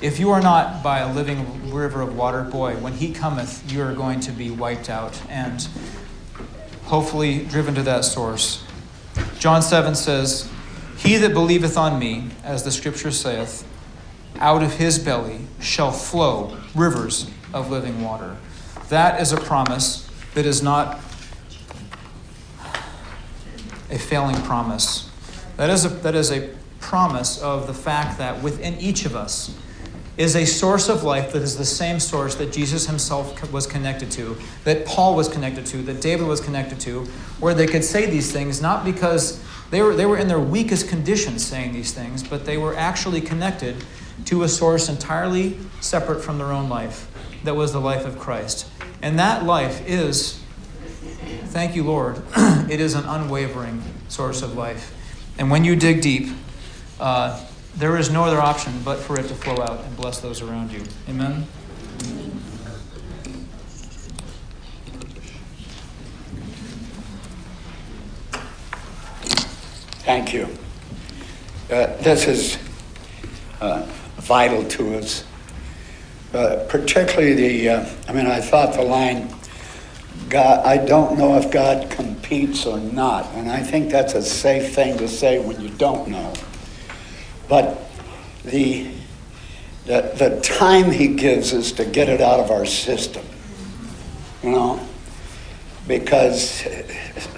[0.00, 3.82] If you are not by a living river of water, boy, when he cometh, you
[3.82, 5.68] are going to be wiped out and
[6.84, 8.64] hopefully driven to that source.
[9.38, 10.50] John 7 says,
[10.96, 13.68] He that believeth on me, as the scripture saith,
[14.38, 18.38] out of his belly shall flow rivers of living water.
[18.88, 20.96] That is a promise that is not
[23.90, 25.10] a failing promise.
[25.58, 26.48] That is a, that is a
[26.78, 29.54] promise of the fact that within each of us
[30.20, 34.10] is a source of life that is the same source that Jesus himself was connected
[34.10, 37.06] to, that Paul was connected to, that David was connected to,
[37.40, 40.90] where they could say these things not because they were, they were in their weakest
[40.90, 43.82] conditions saying these things, but they were actually connected
[44.26, 47.10] to a source entirely separate from their own life
[47.44, 48.68] that was the life of Christ.
[49.00, 50.38] And that life is,
[51.46, 52.22] thank you, Lord,
[52.68, 54.94] it is an unwavering source of life.
[55.38, 56.28] And when you dig deep,
[56.98, 57.42] uh,
[57.76, 60.72] there is no other option but for it to flow out and bless those around
[60.72, 60.82] you.
[61.08, 61.46] Amen?
[70.02, 70.48] Thank you.
[71.70, 72.58] Uh, this is
[73.60, 73.86] uh,
[74.16, 75.24] vital to us.
[76.32, 79.32] Uh, particularly the, uh, I mean, I thought the line,
[80.28, 83.26] God, I don't know if God competes or not.
[83.34, 86.32] And I think that's a safe thing to say when you don't know.
[87.50, 87.82] But
[88.44, 88.88] the,
[89.84, 93.26] the, the time he gives us to get it out of our system,
[94.44, 94.80] you know,
[95.88, 96.64] because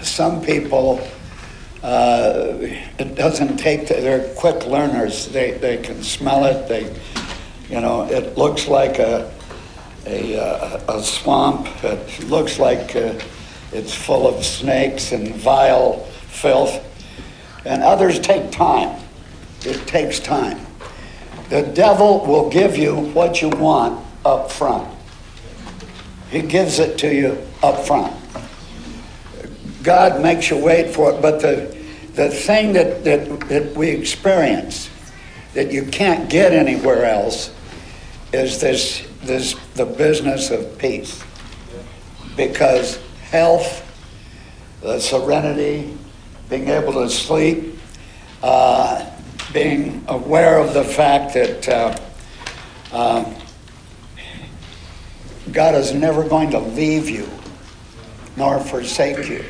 [0.03, 1.01] some people,
[1.83, 2.59] uh,
[2.99, 5.29] it doesn't take, the, they're quick learners.
[5.29, 6.69] They, they can smell it.
[6.69, 6.95] They,
[7.75, 9.33] you know, it looks like a,
[10.05, 11.67] a, uh, a swamp.
[11.83, 13.19] It looks like uh,
[13.73, 16.85] it's full of snakes and vile filth.
[17.65, 19.02] And others take time.
[19.65, 20.59] It takes time.
[21.49, 24.89] The devil will give you what you want up front.
[26.31, 28.17] He gives it to you up front.
[29.83, 31.77] God makes you wait for it, but the,
[32.15, 34.89] the thing that, that, that we experience
[35.55, 37.55] that you can't get anywhere else
[38.33, 41.23] is this, this the business of peace.
[42.37, 42.99] Because
[43.31, 43.87] health,
[44.81, 45.95] the serenity,
[46.49, 47.79] being able to sleep,
[48.43, 49.05] uh,
[49.53, 51.97] being aware of the fact that uh,
[52.93, 53.35] uh,
[55.51, 57.29] God is never going to leave you
[58.37, 59.45] nor forsake you.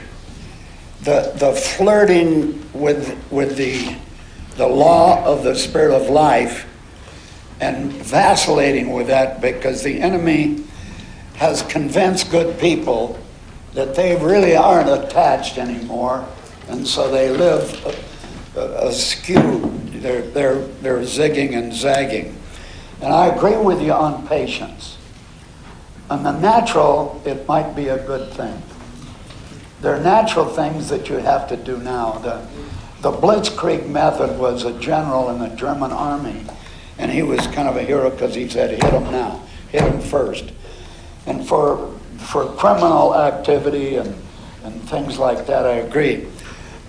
[1.02, 3.97] The, the flirting with, with the,
[4.56, 6.69] the law of the Spirit of life
[7.60, 10.64] and vacillating with that because the enemy
[11.35, 13.19] has convinced good people
[13.74, 16.27] that they really aren't attached anymore,
[16.69, 17.70] and so they live
[18.55, 19.81] askew.
[20.03, 22.37] They're, they're, they're zigging and zagging.
[23.01, 24.99] And I agree with you on patience.
[26.11, 28.62] On the natural, it might be a good thing.
[29.81, 32.12] There are natural things that you have to do now.
[32.19, 32.47] The,
[33.01, 36.45] the Blitzkrieg method was a general in the German army
[36.99, 40.01] and he was kind of a hero because he said, hit him now, hit him
[40.01, 40.53] first.
[41.27, 44.15] And for, for criminal activity and,
[44.65, 46.29] and things like that, I agree.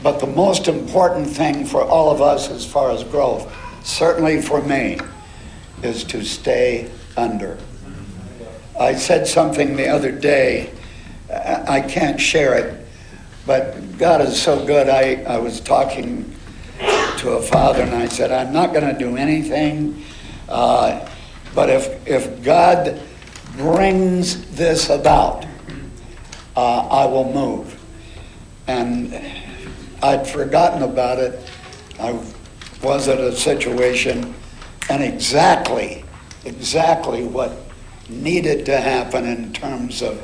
[0.04, 3.50] But the most important thing for all of us as far as growth,
[3.86, 5.00] certainly for me,
[5.82, 7.58] is to stay under.
[8.78, 10.72] I said something the other day,
[11.30, 12.86] I can't share it,
[13.46, 14.90] but God is so good.
[14.90, 16.36] I, I was talking
[16.80, 20.04] to a father, and I said, I'm not going to do anything,
[20.50, 21.08] uh,
[21.56, 23.00] but if, if God
[23.56, 25.46] brings this about,
[26.58, 27.80] uh, I will move.
[28.68, 29.14] And
[30.04, 31.40] I'd forgotten about it.
[31.98, 32.20] I
[32.84, 34.36] was at a situation,
[34.90, 36.04] and exactly,
[36.44, 37.54] exactly what
[38.10, 40.22] needed to happen in terms of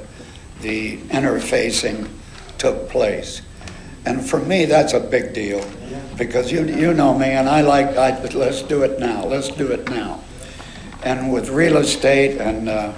[0.59, 2.09] the interfacing
[2.57, 3.41] took place.
[4.05, 5.65] And for me, that's a big deal
[6.17, 9.71] because you, you know me, and I like, I, let's do it now, let's do
[9.71, 10.21] it now.
[11.03, 12.91] And with real estate, and uh,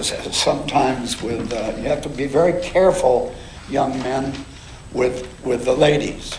[0.00, 3.34] sometimes with, uh, you have to be very careful,
[3.68, 4.32] young men,
[4.92, 6.38] with, with the ladies.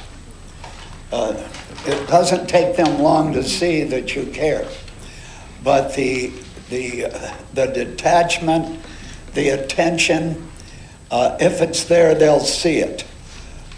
[1.12, 1.50] Uh,
[1.86, 4.68] it doesn't take them long to see that you care.
[5.64, 6.32] But the,
[6.70, 8.84] the, uh, the detachment,
[9.34, 10.50] the attention,
[11.12, 13.06] uh, if it's there, they'll see it.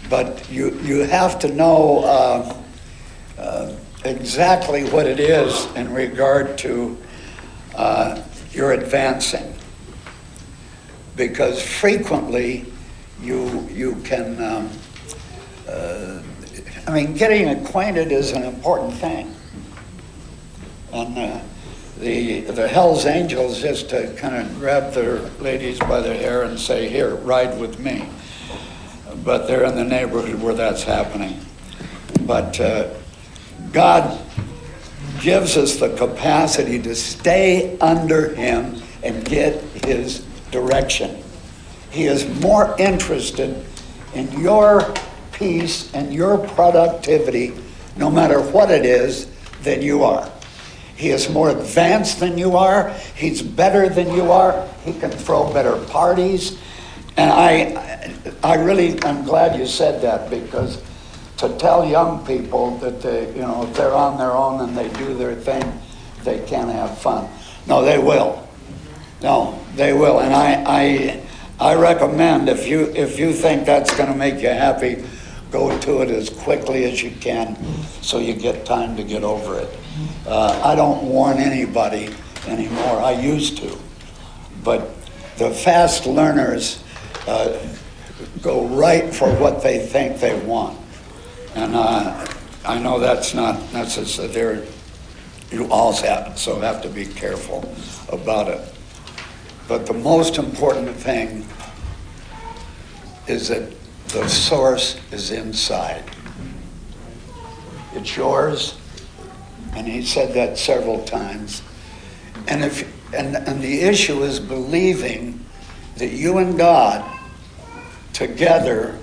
[0.08, 2.56] But you, you have to know uh,
[3.38, 3.72] uh,
[4.04, 6.96] exactly what it is in regard to
[7.74, 8.22] uh,
[8.52, 9.54] your advancing.
[11.16, 12.66] Because frequently
[13.20, 14.70] you, you can, um,
[15.68, 16.22] uh,
[16.86, 19.34] I mean, getting acquainted is an important thing.
[20.92, 21.40] And uh,
[21.98, 26.58] the, the Hells Angels just to kind of grab their ladies by their hair and
[26.58, 28.08] say, here, ride with me.
[29.24, 31.40] But they're in the neighborhood where that's happening.
[32.22, 32.94] But uh,
[33.72, 34.20] God
[35.20, 40.20] gives us the capacity to stay under Him and get His
[40.50, 41.22] direction.
[41.96, 43.64] He is more interested
[44.12, 44.94] in your
[45.32, 47.54] peace and your productivity,
[47.96, 49.28] no matter what it is,
[49.62, 50.30] than you are.
[50.94, 52.90] He is more advanced than you are.
[53.14, 54.68] He's better than you are.
[54.84, 56.58] He can throw better parties.
[57.16, 58.12] And I,
[58.42, 60.82] I really, I'm glad you said that because
[61.38, 64.90] to tell young people that they, you know, if they're on their own and they
[64.98, 65.64] do their thing,
[66.24, 67.26] they can't have fun.
[67.66, 68.46] No, they will.
[69.22, 70.20] No, they will.
[70.20, 71.22] And I, I,
[71.58, 75.02] I recommend if you if you think that's going to make you happy,
[75.50, 77.56] go to it as quickly as you can,
[78.02, 79.78] so you get time to get over it.
[80.26, 82.10] Uh, I don't warn anybody
[82.46, 83.00] anymore.
[83.00, 83.78] I used to,
[84.62, 84.94] but
[85.38, 86.82] the fast learners
[87.26, 87.58] uh,
[88.42, 90.78] go right for what they think they want.
[91.54, 92.26] And uh,
[92.66, 94.66] I know that's not necessary.
[95.50, 97.72] You also have, so have to be careful
[98.12, 98.75] about it.
[99.68, 101.46] But the most important thing
[103.26, 103.72] is that
[104.08, 106.04] the source is inside.
[107.94, 108.78] It's yours,
[109.74, 111.62] and he said that several times.
[112.46, 115.44] And if and, and the issue is believing
[115.96, 117.04] that you and God
[118.12, 118.98] together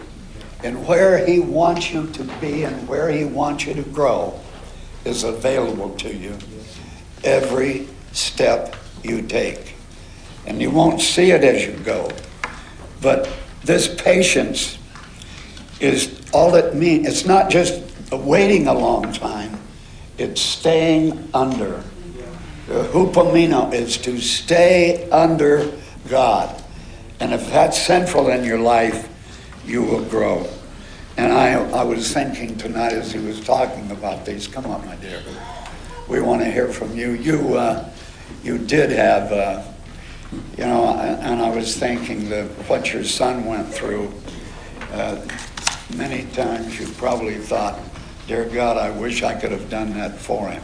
[0.63, 4.39] and where He wants you to be and where He wants you to grow
[5.05, 6.37] is available to you
[7.23, 9.72] every step you take.
[10.45, 12.09] And you won't see it as you go.
[13.01, 13.29] But
[13.63, 14.77] this patience
[15.79, 17.07] is all it means.
[17.07, 19.59] It's not just waiting a long time,
[20.17, 21.83] it's staying under.
[22.67, 25.71] The hupomeno is to stay under
[26.09, 26.61] God.
[27.19, 29.09] And if that's central in your life,
[29.65, 30.47] you will grow.
[31.17, 34.95] And I, I was thinking tonight as he was talking about these, come on, my
[34.95, 35.21] dear,
[36.07, 37.11] we want to hear from you.
[37.11, 37.89] You, uh,
[38.43, 39.63] you did have, uh,
[40.57, 44.13] you know, and I was thinking that what your son went through,
[44.91, 45.19] uh,
[45.95, 47.79] many times you probably thought,
[48.27, 50.61] dear God, I wish I could have done that for him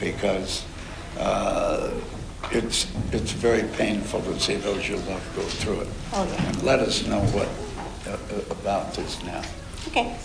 [0.00, 0.64] because
[1.18, 1.92] uh,
[2.50, 5.88] it's, it's very painful to see those you love go through it.
[6.12, 6.48] Oh, yeah.
[6.48, 7.48] And let us know what
[8.06, 9.42] uh, uh, about this now.
[9.88, 10.16] Okay.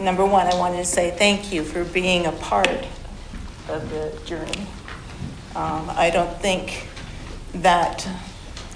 [0.00, 2.86] Number one, I wanted to say thank you for being a part
[3.68, 4.66] of the journey.
[5.54, 6.88] Um, I don't think
[7.54, 8.08] that,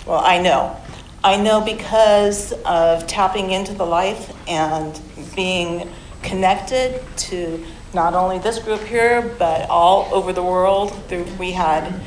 [0.07, 0.77] well, I know.
[1.25, 5.01] I know because of tapping into the life and
[5.35, 5.89] being
[6.23, 10.93] connected to not only this group here, but all over the world.
[11.39, 11.99] We had,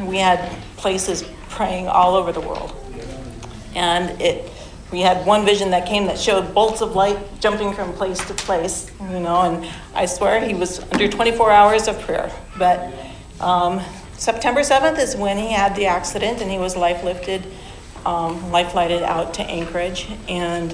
[0.00, 2.74] we had places praying all over the world.
[3.74, 4.50] And it,
[4.90, 8.32] we had one vision that came that showed bolts of light jumping from place to
[8.32, 12.32] place, you know, and I swear he was under 24 hours of prayer.
[12.56, 12.92] But
[13.40, 13.80] um,
[14.12, 17.46] September 7th is when he had the accident and he was life lifted,
[18.04, 20.08] um, life lighted out to Anchorage.
[20.28, 20.72] And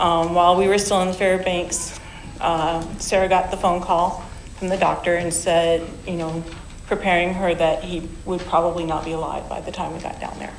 [0.00, 2.00] um, while we were still in Fairbanks,
[2.40, 4.24] uh, Sarah got the phone call
[4.56, 6.42] from the doctor and said, you know,
[6.86, 10.38] preparing her that he would probably not be alive by the time we got down
[10.38, 10.54] there.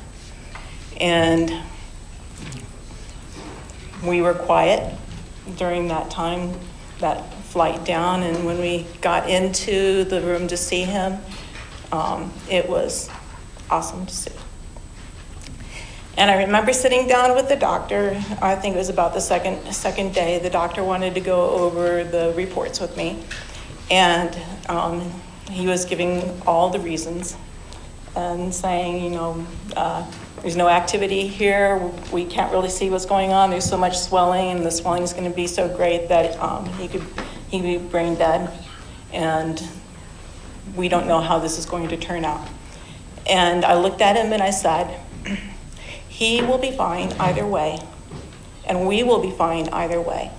[0.99, 1.61] And
[4.03, 4.97] we were quiet
[5.57, 6.57] during that time,
[6.99, 7.23] that
[7.55, 8.21] flight down.
[8.21, 11.19] And when we got into the room to see him,
[11.93, 13.09] um, it was
[13.69, 14.31] awesome to see.
[16.17, 18.21] And I remember sitting down with the doctor.
[18.41, 20.37] I think it was about the second second day.
[20.39, 23.23] The doctor wanted to go over the reports with me,
[23.89, 24.37] and
[24.67, 25.09] um,
[25.49, 27.37] he was giving all the reasons
[28.17, 30.05] and saying, you know, uh,
[30.41, 31.77] there's no activity here.
[32.11, 33.49] We can't really see what's going on.
[33.49, 36.65] There's so much swelling, and the swelling is going to be so great that um,
[36.73, 37.05] he could
[37.63, 38.51] he be brain dead,
[39.13, 39.61] and
[40.75, 42.47] we don't know how this is going to turn out.
[43.27, 44.99] And I looked at him and I said,
[46.07, 47.79] he will be fine either way,
[48.65, 50.31] and we will be fine either way.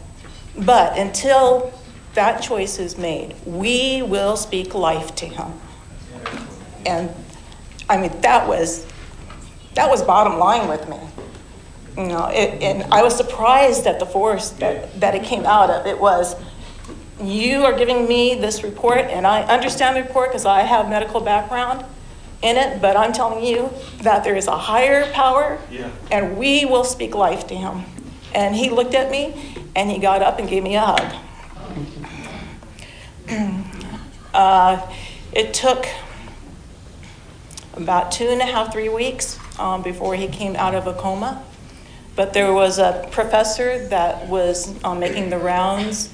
[0.58, 1.72] But until
[2.14, 5.52] that choice is made, we will speak life to him.
[6.86, 7.10] And
[7.88, 8.86] I mean, that was
[9.74, 10.98] that was bottom line with me.
[11.96, 15.70] You know, it, and I was surprised at the force that, that it came out
[15.70, 15.86] of.
[15.86, 16.34] It was,
[17.22, 21.20] you are giving me this report, and I understand the report because I have medical
[21.20, 21.84] background
[22.42, 23.70] in it, but I'm telling you
[24.02, 25.88] that there is a higher power, Yeah.
[26.10, 27.84] and we will speak life to him.
[28.34, 31.14] And he looked at me, and he got up and gave me a hug.
[34.34, 34.86] Uh,
[35.32, 35.86] it took
[37.72, 41.42] about two and a half, three weeks um, before he came out of a coma.
[42.14, 46.10] But there was a professor that was um, making the rounds,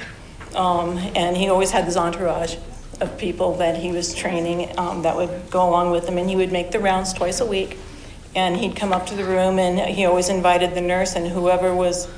[0.55, 2.57] um, and he always had this entourage
[3.01, 6.37] of people that he was training um, that would go along with him, and he
[6.37, 7.79] would make the rounds twice a week.
[8.35, 11.74] And he'd come up to the room, and he always invited the nurse and whoever
[11.74, 12.09] was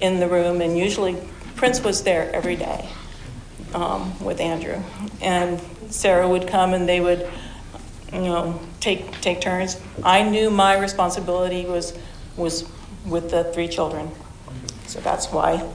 [0.00, 1.16] in the room, and usually
[1.56, 2.88] Prince was there every day
[3.74, 4.80] um, with Andrew.
[5.20, 5.60] And
[5.90, 7.28] Sarah would come, and they would
[8.12, 9.80] you know, take, take turns.
[10.02, 11.96] I knew my responsibility was,
[12.36, 12.70] was
[13.04, 14.10] with the three children.
[14.86, 15.68] So that's why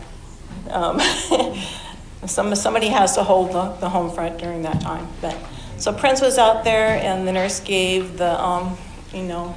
[0.69, 0.99] um,
[2.29, 5.07] some, somebody has to hold the, the home front during that time.
[5.21, 5.37] But,
[5.77, 8.77] so Prince was out there, and the nurse gave the, um,
[9.13, 9.55] you know,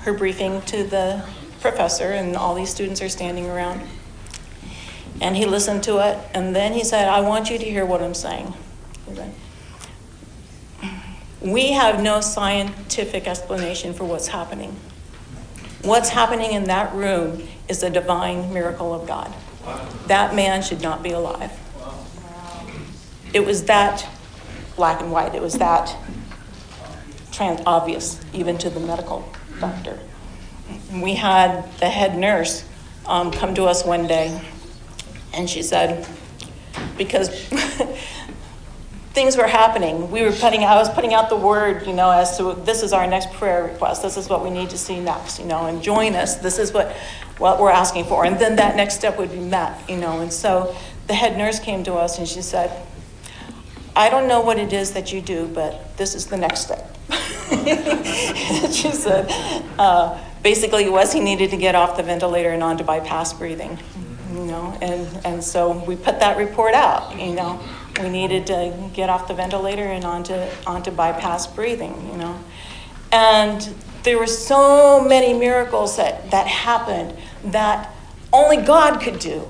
[0.00, 1.24] her briefing to the
[1.60, 3.80] professor, and all these students are standing around.
[5.20, 8.02] And he listened to it, and then he said, I want you to hear what
[8.02, 8.52] I'm saying.
[11.40, 14.76] We have no scientific explanation for what's happening.
[15.82, 19.32] What's happening in that room is a divine miracle of God.
[20.06, 21.52] That man should not be alive.
[23.34, 24.08] It was that
[24.76, 25.34] black and white.
[25.34, 25.94] It was that
[27.32, 29.28] trans obvious, even to the medical
[29.60, 29.98] doctor.
[30.92, 32.64] We had the head nurse
[33.06, 34.40] um, come to us one day,
[35.32, 36.08] and she said,
[36.96, 37.28] because
[39.14, 40.12] things were happening.
[40.12, 42.92] We were putting, I was putting out the word, you know, as to this is
[42.92, 44.02] our next prayer request.
[44.02, 46.36] This is what we need to see next, you know, and join us.
[46.36, 46.92] This is what,
[47.38, 48.24] what we're asking for.
[48.24, 50.20] And then that next step would be met, you know.
[50.20, 50.74] And so
[51.08, 52.70] the head nurse came to us and she said,
[53.96, 56.96] I don't know what it is that you do, but this is the next step.
[58.72, 59.26] she said,
[59.78, 63.78] uh, basically, was he needed to get off the ventilator and onto BiPAP breathing,
[64.32, 67.60] you know, and, and so we put that report out, you know.
[68.00, 70.34] We needed to get off the ventilator and onto,
[70.66, 72.40] onto BiPAP breathing, you know.
[73.12, 73.60] And
[74.02, 77.94] there were so many miracles that, that happened that
[78.32, 79.48] only God could do.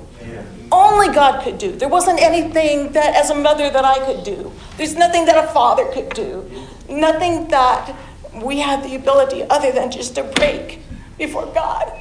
[0.73, 1.73] Only God could do.
[1.73, 4.53] There wasn't anything that, as a mother, that I could do.
[4.77, 6.51] There's nothing that a father could do.
[6.89, 7.95] Nothing that
[8.43, 10.81] we had the ability other than just to break
[11.19, 11.93] before God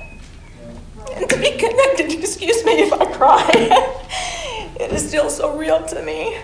[1.14, 2.12] and to be connected.
[2.20, 3.50] Excuse me if I cry.
[4.80, 6.38] it is still so real to me.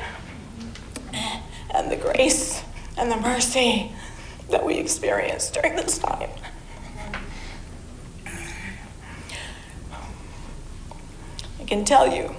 [1.74, 2.64] And the grace
[2.98, 3.92] and the mercy
[4.50, 6.30] that we experienced during this time.
[11.70, 12.36] Can tell you.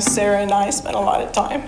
[0.00, 1.62] Sarah and I spent a lot of time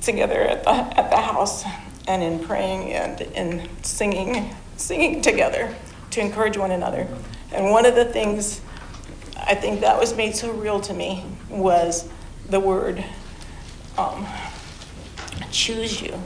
[0.00, 1.64] together at the, at the house
[2.06, 5.74] and in praying and in singing, singing together
[6.10, 7.06] to encourage one another.
[7.52, 8.60] And one of the things
[9.36, 12.08] I think that was made so real to me was
[12.48, 13.04] the word
[13.96, 14.26] um,
[15.50, 16.20] choose you.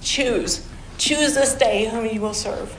[0.00, 0.66] Choose.
[0.98, 2.76] Choose this day whom you will serve.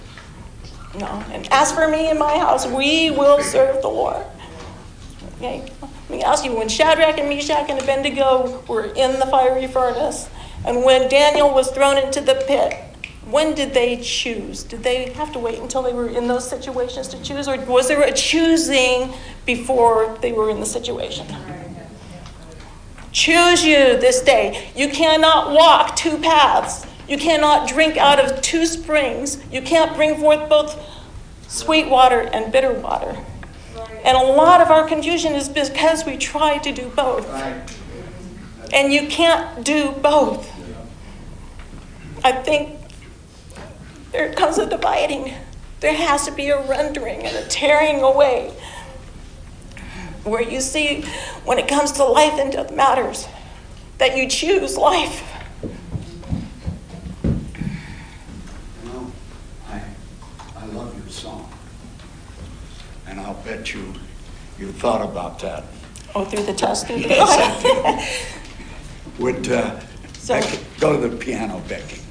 [1.00, 1.24] No.
[1.32, 4.26] And as for me and my house, we will serve the Lord.
[5.38, 5.72] Okay.
[5.82, 10.30] Let me ask you when Shadrach and Meshach and Abednego were in the fiery furnace,
[10.66, 12.74] and when Daniel was thrown into the pit,
[13.26, 14.64] when did they choose?
[14.64, 17.88] Did they have to wait until they were in those situations to choose, or was
[17.88, 19.14] there a choosing
[19.46, 21.26] before they were in the situation?
[23.12, 24.72] Choose you this day.
[24.76, 26.86] You cannot walk two paths.
[27.08, 29.44] You cannot drink out of two springs.
[29.52, 30.80] You can't bring forth both
[31.48, 33.24] sweet water and bitter water.
[34.04, 37.28] And a lot of our confusion is because we try to do both.
[38.74, 40.50] And you can't do both.
[42.24, 42.80] I think
[44.12, 45.34] there comes a dividing.
[45.80, 48.54] There has to be a rendering and a tearing away.
[50.24, 51.02] Where you see,
[51.44, 53.28] when it comes to life and death matters,
[53.98, 55.30] that you choose life.
[57.24, 57.30] You
[58.86, 59.12] know,
[59.68, 59.82] I,
[60.56, 61.52] I love your song.
[63.14, 63.94] And I'll bet you,
[64.58, 65.66] you thought about that.
[66.16, 68.34] Oh, through the test, through the Yes,
[69.20, 69.80] Would, uh,
[70.18, 72.02] So- Becky, go to the piano, Becky.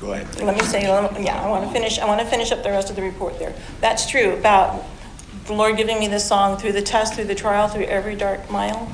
[0.00, 0.40] Go ahead.
[0.40, 2.88] Let me say, yeah, I want to finish, I want to finish up the rest
[2.88, 3.52] of the report there.
[3.82, 4.86] That's true about
[5.44, 8.50] the Lord giving me this song through the test, through the trial, through every dark
[8.50, 8.90] mile.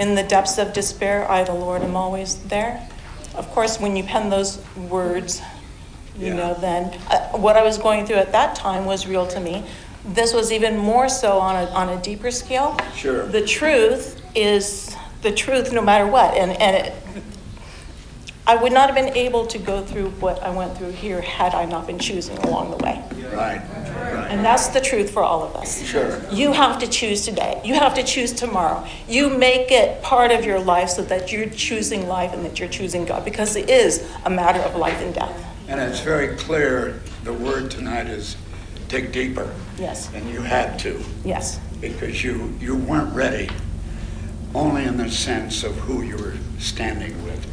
[0.00, 2.88] In the depths of despair, I, the Lord, am always there.
[3.36, 5.40] Of course, when you pen those words,
[6.18, 6.34] you Yeah.
[6.34, 9.64] know, then uh, what I was going through at that time was real to me.
[10.04, 12.76] This was even more so on a, on a deeper scale.
[12.94, 13.26] Sure.
[13.26, 16.34] The truth is the truth no matter what.
[16.34, 16.92] And, and it,
[18.46, 21.52] I would not have been able to go through what I went through here had
[21.54, 23.02] I not been choosing along the way.
[23.34, 24.28] Right, right.
[24.30, 25.82] And that's the truth for all of us.
[25.84, 26.22] Sure.
[26.30, 27.60] You have to choose today.
[27.64, 28.86] You have to choose tomorrow.
[29.08, 32.68] You make it part of your life so that you're choosing life and that you're
[32.68, 35.44] choosing God because it is a matter of life and death.
[35.68, 38.36] And it's very clear, the word tonight is
[38.88, 39.52] dig deeper.
[39.78, 40.12] Yes.
[40.14, 41.58] And you had to, Yes.
[41.80, 43.48] because you, you weren't ready,
[44.54, 47.44] only in the sense of who you were standing with,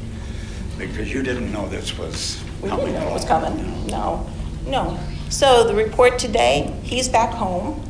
[0.77, 2.85] because you didn't know this was We coming.
[2.87, 3.87] didn't know it was coming.
[3.87, 4.29] No,
[4.67, 4.99] no.
[5.29, 7.81] So the report today, he's back home.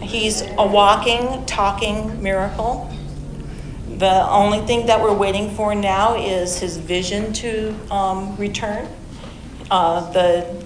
[0.00, 2.88] He's a walking, talking miracle.
[3.98, 8.88] The only thing that we're waiting for now is his vision to um, return.
[9.70, 10.64] Uh, The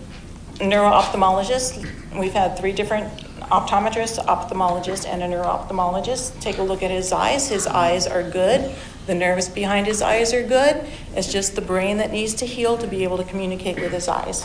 [0.61, 1.85] neuro-ophthalmologist,
[2.17, 3.13] we've had three different
[3.51, 7.49] optometrists, ophthalmologists, and a neuro-ophthalmologist take a look at his eyes.
[7.49, 8.73] His eyes are good.
[9.07, 10.85] The nerves behind his eyes are good.
[11.17, 14.07] It's just the brain that needs to heal to be able to communicate with his
[14.07, 14.45] eyes.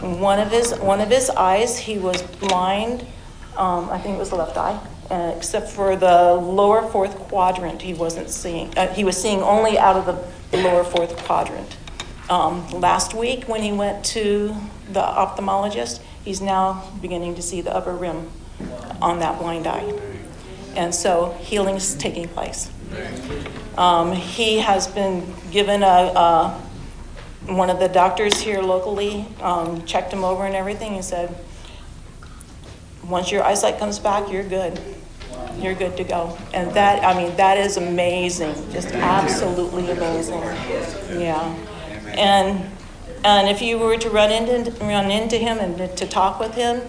[0.00, 3.06] One of his, one of his eyes, he was blind,
[3.56, 4.80] um, I think it was the left eye,
[5.10, 8.76] uh, except for the lower fourth quadrant, he wasn't seeing.
[8.76, 10.06] Uh, he was seeing only out of
[10.50, 11.76] the lower fourth quadrant.
[12.28, 14.54] Um, last week, when he went to
[14.92, 18.30] the ophthalmologist, he's now beginning to see the upper rim
[19.00, 19.92] on that blind eye.
[20.74, 22.70] And so healing is taking place.
[23.78, 26.62] Um, he has been given a, a
[27.46, 31.36] one of the doctors here locally um, checked him over and everything and said,
[33.04, 34.80] once your eyesight comes back, you're good.
[35.58, 36.36] You're good to go.
[36.52, 40.40] And that, I mean, that is amazing, just absolutely amazing.
[41.20, 41.56] Yeah.
[42.18, 42.70] And,
[43.24, 46.82] and if you were to run into, run into him and to talk with him,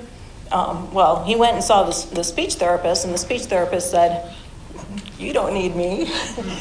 [0.52, 4.34] um, well, he went and saw the, the speech therapist, and the speech therapist said,
[5.20, 6.10] you don't need me.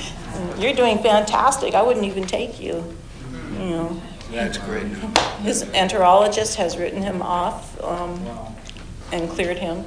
[0.59, 1.75] You're doing fantastic.
[1.75, 2.97] I wouldn't even take you.
[3.53, 4.87] You know, That's great.
[5.43, 8.21] his enterologist has written him off um,
[9.13, 9.85] and cleared him.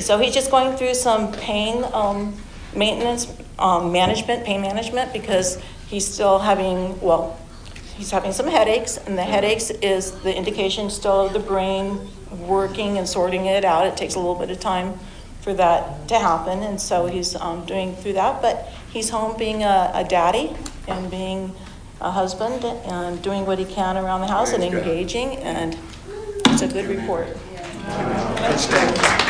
[0.00, 2.34] So he's just going through some pain um,
[2.74, 7.38] maintenance, um, management, pain management, because he's still having, well,
[7.96, 12.98] he's having some headaches, and the headaches is the indication still of the brain working
[12.98, 13.86] and sorting it out.
[13.86, 14.98] It takes a little bit of time
[15.40, 18.42] for that to happen, and so he's um, doing through that.
[18.42, 20.56] But he's home being a, a daddy
[20.88, 21.54] and being
[22.00, 24.82] a husband and doing what he can around the house and Praise God.
[24.82, 25.78] engaging, and
[26.46, 27.28] it's a good report.
[28.40, 29.24] Let's stand.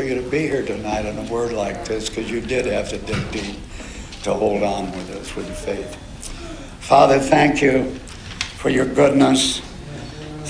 [0.00, 2.88] For you to be here tonight in a word like this because you did have
[2.88, 3.56] to dig deep
[4.22, 5.94] to hold on with us with faith.
[6.80, 7.84] Father, thank you
[8.56, 9.60] for your goodness.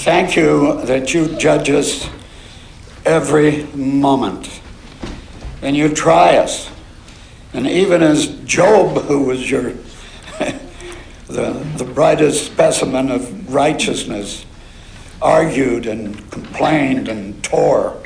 [0.04, 2.08] Thank you that you judge us
[3.04, 4.60] every moment
[5.62, 6.70] and you try us.
[7.52, 9.72] And even as Job, who was your
[11.26, 14.46] the, the brightest specimen of righteousness,
[15.20, 17.99] argued and complained and tore,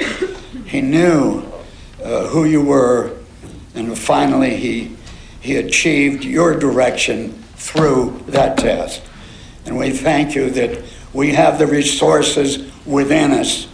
[0.75, 1.41] he knew
[2.03, 3.17] uh, who you were,
[3.77, 4.97] and finally he
[5.41, 9.01] he achieved your direction through that test.
[9.67, 10.83] And we thank you that
[11.13, 13.69] we have the resources within us,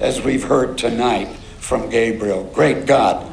[0.00, 1.28] as we've heard tonight
[1.58, 2.44] from Gabriel.
[2.54, 3.30] Great God,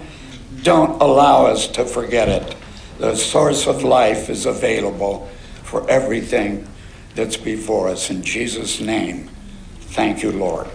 [0.63, 2.57] don't allow us to forget it.
[2.97, 5.29] The source of life is available
[5.63, 6.67] for everything
[7.15, 8.09] that's before us.
[8.09, 9.29] In Jesus' name,
[9.79, 10.67] thank you, Lord.